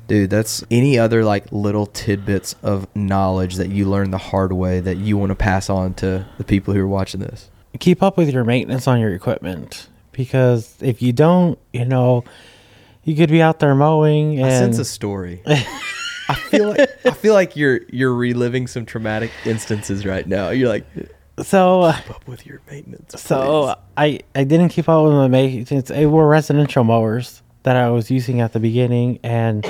dude, 0.07 0.31
that's 0.31 0.63
any 0.71 0.99
other 0.99 1.25
like 1.25 1.51
little 1.53 1.87
tidbits 1.87 2.55
of 2.63 2.87
knowledge 2.95 3.57
that 3.57 3.71
you 3.71 3.89
learned 3.89 4.13
the 4.13 4.19
hard 4.19 4.53
way 4.53 4.81
that 4.81 4.97
you 4.99 5.17
want 5.17 5.31
to 5.31 5.35
pass 5.37 5.69
on 5.71 5.95
to 5.95 6.27
the 6.39 6.45
people 6.45 6.75
who 6.75 6.81
are 6.81 6.89
watching 6.89 7.21
this. 7.21 7.51
keep 7.79 8.03
up 8.03 8.17
with 8.17 8.31
your 8.33 8.45
maintenance 8.45 8.87
on 8.87 9.01
your 9.01 9.15
equipment 9.15 9.89
because 10.13 10.75
if 10.81 11.01
you 11.01 11.13
don't, 11.13 11.59
you 11.73 11.85
know, 11.85 12.25
you 13.05 13.17
could 13.17 13.31
be 13.31 13.41
out 13.41 13.59
there 13.61 13.75
mowing 13.75 14.37
and 14.39 14.47
I 14.47 14.51
sense 14.51 14.79
a 14.79 14.85
story. 14.85 15.43
I 16.31 16.35
feel 16.35 16.69
like 16.71 16.91
I 17.07 17.11
feel 17.11 17.35
like 17.35 17.57
you're 17.57 17.81
you're 17.91 18.15
reliving 18.15 18.67
some 18.67 18.87
traumatic 18.87 19.31
instances 19.45 20.05
right 20.07 20.27
now. 20.27 20.51
You're 20.51 20.69
like 20.69 20.87
so. 21.43 21.83
uh, 21.83 21.97
up 22.11 22.27
with 22.29 22.47
your 22.47 22.61
maintenance. 22.71 23.21
So 23.21 23.75
I 23.97 24.21
I 24.35 24.45
didn't 24.45 24.71
keep 24.71 24.89
up 24.89 25.05
with 25.05 25.15
my 25.15 25.29
maintenance. 25.29 25.91
It 25.91 26.07
were 26.07 26.29
residential 26.29 26.85
mowers 26.85 27.43
that 27.63 27.77
I 27.77 27.91
was 27.91 28.11
using 28.11 28.41
at 28.41 28.53
the 28.53 28.61
beginning, 28.61 29.19
and 29.23 29.67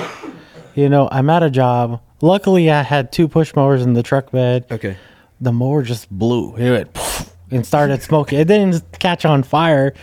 you 0.75 0.89
know 0.89 1.09
I'm 1.11 1.29
at 1.29 1.43
a 1.43 1.49
job. 1.49 2.01
Luckily, 2.21 2.69
I 2.69 2.83
had 2.83 3.11
two 3.11 3.27
push 3.27 3.55
mowers 3.55 3.81
in 3.81 3.93
the 3.93 4.03
truck 4.03 4.31
bed. 4.31 4.65
okay. 4.71 4.97
The 5.39 5.51
mower 5.51 5.81
just 5.81 6.07
blew. 6.11 6.55
It 6.55 6.69
went 6.69 7.25
and 7.49 7.65
started 7.65 8.03
smoking. 8.03 8.39
It 8.39 8.47
didn't 8.47 8.83
catch 8.99 9.25
on 9.25 9.41
fire, 9.41 9.93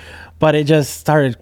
but 0.40 0.54
it 0.56 0.64
just 0.64 0.98
started. 0.98 1.36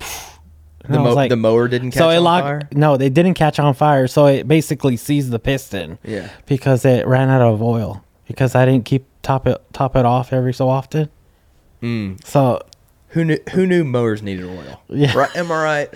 And 0.86 0.94
The, 0.94 0.98
I 0.98 1.02
was 1.02 1.10
mo- 1.10 1.14
like- 1.16 1.30
the 1.30 1.36
mower 1.36 1.68
didn't 1.68 1.90
catch 1.92 1.98
so 1.98 2.10
it 2.10 2.16
on 2.16 2.24
locked. 2.24 2.44
fire. 2.44 2.60
No, 2.72 2.96
they 2.96 3.08
didn't 3.10 3.34
catch 3.34 3.58
on 3.58 3.74
fire. 3.74 4.06
So 4.06 4.26
it 4.26 4.46
basically 4.48 4.96
seized 4.96 5.30
the 5.30 5.38
piston. 5.38 5.98
Yeah. 6.04 6.30
Because 6.46 6.84
it 6.84 7.06
ran 7.06 7.28
out 7.28 7.42
of 7.42 7.62
oil. 7.62 8.04
Because 8.26 8.54
I 8.54 8.64
didn't 8.64 8.84
keep 8.86 9.04
top 9.22 9.46
it 9.46 9.60
top 9.72 9.94
it 9.96 10.04
off 10.04 10.32
every 10.32 10.52
so 10.54 10.68
often. 10.68 11.08
Mm. 11.82 12.24
So 12.24 12.62
Who 13.10 13.24
knew 13.24 13.38
who 13.52 13.66
knew 13.66 13.84
mowers 13.84 14.22
needed 14.22 14.44
oil? 14.46 14.80
Yeah. 14.88 15.16
Right? 15.16 15.36
Am 15.36 15.50
I 15.52 15.62
right? 15.62 15.88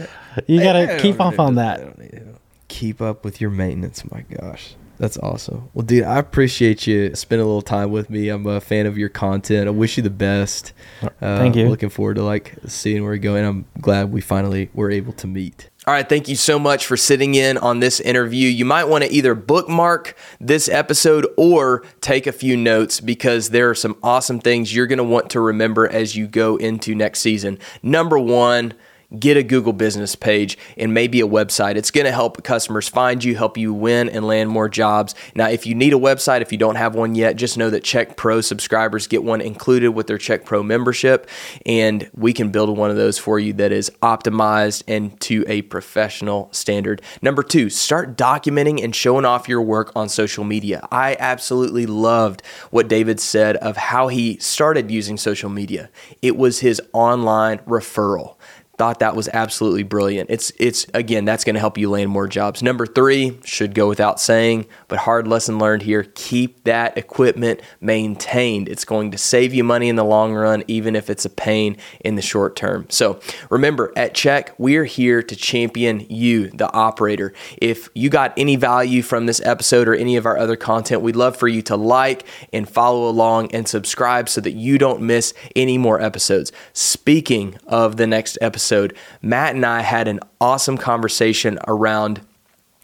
you 0.46 0.60
gotta 0.60 0.94
I 0.96 1.00
keep 1.00 1.18
don't 1.18 1.26
off 1.34 1.38
on 1.40 1.54
that. 1.56 1.80
I 1.80 1.82
don't 1.84 1.98
need 1.98 2.12
it. 2.12 2.26
Keep 2.68 3.00
up 3.02 3.24
with 3.24 3.40
your 3.40 3.50
maintenance. 3.50 4.08
My 4.10 4.20
gosh. 4.22 4.74
That's 5.00 5.16
awesome. 5.16 5.70
Well, 5.72 5.86
dude, 5.86 6.04
I 6.04 6.18
appreciate 6.18 6.86
you 6.86 7.14
spending 7.14 7.42
a 7.42 7.46
little 7.46 7.62
time 7.62 7.90
with 7.90 8.10
me. 8.10 8.28
I'm 8.28 8.46
a 8.46 8.60
fan 8.60 8.84
of 8.84 8.98
your 8.98 9.08
content. 9.08 9.66
I 9.66 9.70
wish 9.70 9.96
you 9.96 10.02
the 10.02 10.10
best. 10.10 10.74
Uh, 11.02 11.08
Thank 11.38 11.56
you. 11.56 11.70
Looking 11.70 11.88
forward 11.88 12.16
to 12.16 12.22
like 12.22 12.54
seeing 12.66 13.02
where 13.02 13.14
you're 13.14 13.18
going. 13.18 13.46
I'm 13.46 13.64
glad 13.80 14.12
we 14.12 14.20
finally 14.20 14.68
were 14.74 14.90
able 14.90 15.14
to 15.14 15.26
meet. 15.26 15.70
All 15.86 15.94
right, 15.94 16.06
thank 16.06 16.28
you 16.28 16.36
so 16.36 16.58
much 16.58 16.84
for 16.84 16.98
sitting 16.98 17.34
in 17.34 17.56
on 17.56 17.80
this 17.80 17.98
interview. 18.00 18.46
You 18.48 18.66
might 18.66 18.84
want 18.84 19.02
to 19.02 19.10
either 19.10 19.34
bookmark 19.34 20.14
this 20.38 20.68
episode 20.68 21.26
or 21.38 21.82
take 22.02 22.26
a 22.26 22.32
few 22.32 22.54
notes 22.54 23.00
because 23.00 23.48
there 23.48 23.70
are 23.70 23.74
some 23.74 23.96
awesome 24.02 24.38
things 24.38 24.74
you're 24.74 24.86
going 24.86 24.98
to 24.98 25.04
want 25.04 25.30
to 25.30 25.40
remember 25.40 25.88
as 25.88 26.14
you 26.14 26.26
go 26.26 26.56
into 26.56 26.94
next 26.94 27.20
season. 27.20 27.58
Number 27.82 28.18
one, 28.18 28.74
get 29.18 29.36
a 29.36 29.42
Google 29.42 29.72
business 29.72 30.14
page 30.14 30.56
and 30.76 30.94
maybe 30.94 31.20
a 31.20 31.26
website. 31.26 31.76
It's 31.76 31.90
going 31.90 32.04
to 32.04 32.12
help 32.12 32.42
customers 32.44 32.88
find 32.88 33.22
you, 33.24 33.34
help 33.36 33.58
you 33.58 33.72
win 33.72 34.08
and 34.08 34.26
land 34.26 34.50
more 34.50 34.68
jobs. 34.68 35.14
Now, 35.34 35.48
if 35.48 35.66
you 35.66 35.74
need 35.74 35.92
a 35.92 35.96
website, 35.96 36.42
if 36.42 36.52
you 36.52 36.58
don't 36.58 36.76
have 36.76 36.94
one 36.94 37.14
yet, 37.14 37.36
just 37.36 37.58
know 37.58 37.70
that 37.70 37.82
Check 37.82 38.16
Pro 38.16 38.40
subscribers 38.40 39.06
get 39.06 39.24
one 39.24 39.40
included 39.40 39.90
with 39.90 40.06
their 40.06 40.18
Check 40.18 40.44
Pro 40.44 40.62
membership, 40.62 41.28
and 41.66 42.08
we 42.14 42.32
can 42.32 42.50
build 42.50 42.76
one 42.76 42.90
of 42.90 42.96
those 42.96 43.18
for 43.18 43.38
you 43.38 43.52
that 43.54 43.72
is 43.72 43.90
optimized 44.02 44.84
and 44.86 45.18
to 45.22 45.44
a 45.48 45.62
professional 45.62 46.48
standard. 46.52 47.02
Number 47.22 47.42
two, 47.42 47.70
start 47.70 48.16
documenting 48.16 48.82
and 48.82 48.94
showing 48.94 49.24
off 49.24 49.48
your 49.48 49.62
work 49.62 49.92
on 49.96 50.08
social 50.08 50.44
media. 50.44 50.86
I 50.92 51.16
absolutely 51.18 51.86
loved 51.86 52.42
what 52.70 52.88
David 52.88 53.18
said 53.18 53.56
of 53.56 53.76
how 53.76 54.08
he 54.08 54.36
started 54.38 54.90
using 54.90 55.16
social 55.16 55.50
media. 55.50 55.90
It 56.22 56.36
was 56.36 56.60
his 56.60 56.80
online 56.92 57.58
referral 57.60 58.36
thought 58.80 59.00
that 59.00 59.14
was 59.14 59.28
absolutely 59.34 59.82
brilliant. 59.82 60.30
It's 60.30 60.52
it's 60.58 60.86
again 60.94 61.26
that's 61.26 61.44
going 61.44 61.52
to 61.52 61.60
help 61.60 61.76
you 61.76 61.90
land 61.90 62.08
more 62.08 62.26
jobs. 62.26 62.62
Number 62.62 62.86
3 62.86 63.40
should 63.44 63.74
go 63.74 63.86
without 63.86 64.18
saying, 64.18 64.64
but 64.88 65.00
hard 65.00 65.28
lesson 65.28 65.58
learned 65.58 65.82
here, 65.82 66.04
keep 66.14 66.64
that 66.64 66.96
equipment 66.96 67.60
maintained. 67.82 68.70
It's 68.70 68.86
going 68.86 69.10
to 69.10 69.18
save 69.18 69.52
you 69.52 69.64
money 69.64 69.90
in 69.90 69.96
the 69.96 70.04
long 70.04 70.32
run 70.32 70.64
even 70.66 70.96
if 70.96 71.10
it's 71.10 71.26
a 71.26 71.28
pain 71.28 71.76
in 72.02 72.14
the 72.14 72.22
short 72.22 72.56
term. 72.56 72.86
So, 72.88 73.20
remember 73.50 73.92
at 73.96 74.14
Check, 74.14 74.54
we're 74.56 74.86
here 74.86 75.22
to 75.24 75.36
champion 75.36 76.06
you, 76.08 76.48
the 76.48 76.72
operator. 76.72 77.34
If 77.58 77.90
you 77.94 78.08
got 78.08 78.32
any 78.38 78.56
value 78.56 79.02
from 79.02 79.26
this 79.26 79.42
episode 79.42 79.88
or 79.88 79.94
any 79.94 80.16
of 80.16 80.24
our 80.24 80.38
other 80.38 80.56
content, 80.56 81.02
we'd 81.02 81.16
love 81.16 81.36
for 81.36 81.48
you 81.48 81.60
to 81.62 81.76
like 81.76 82.24
and 82.50 82.66
follow 82.66 83.10
along 83.10 83.52
and 83.52 83.68
subscribe 83.68 84.30
so 84.30 84.40
that 84.40 84.52
you 84.52 84.78
don't 84.78 85.02
miss 85.02 85.34
any 85.54 85.76
more 85.76 86.00
episodes. 86.00 86.50
Speaking 86.72 87.58
of 87.66 87.98
the 87.98 88.06
next 88.06 88.38
episode 88.40 88.69
episode, 88.70 88.96
Matt 89.20 89.56
and 89.56 89.66
I 89.66 89.80
had 89.80 90.06
an 90.06 90.20
awesome 90.40 90.78
conversation 90.78 91.58
around 91.66 92.20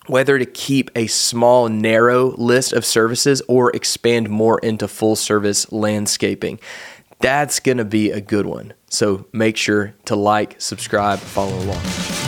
whether 0.09 0.39
to 0.39 0.47
keep 0.47 0.91
a 0.97 1.07
small, 1.07 1.69
narrow 1.69 2.35
list 2.37 2.73
of 2.73 2.85
services 2.85 3.41
or 3.49 3.75
expand 3.75 4.29
more 4.29 4.59
into 4.61 4.89
full 4.89 5.15
service 5.17 5.71
landscaping. 5.73 6.59
That's 7.21 7.61
going 7.61 7.79
to 7.79 7.85
be 7.85 8.11
a 8.11 8.21
good 8.21 8.47
one. 8.47 8.75
So 8.89 9.27
make 9.33 9.57
sure 9.57 9.95
to 10.07 10.17
like, 10.17 10.61
subscribe, 10.61 11.19
follow 11.21 11.57
along. 11.57 12.26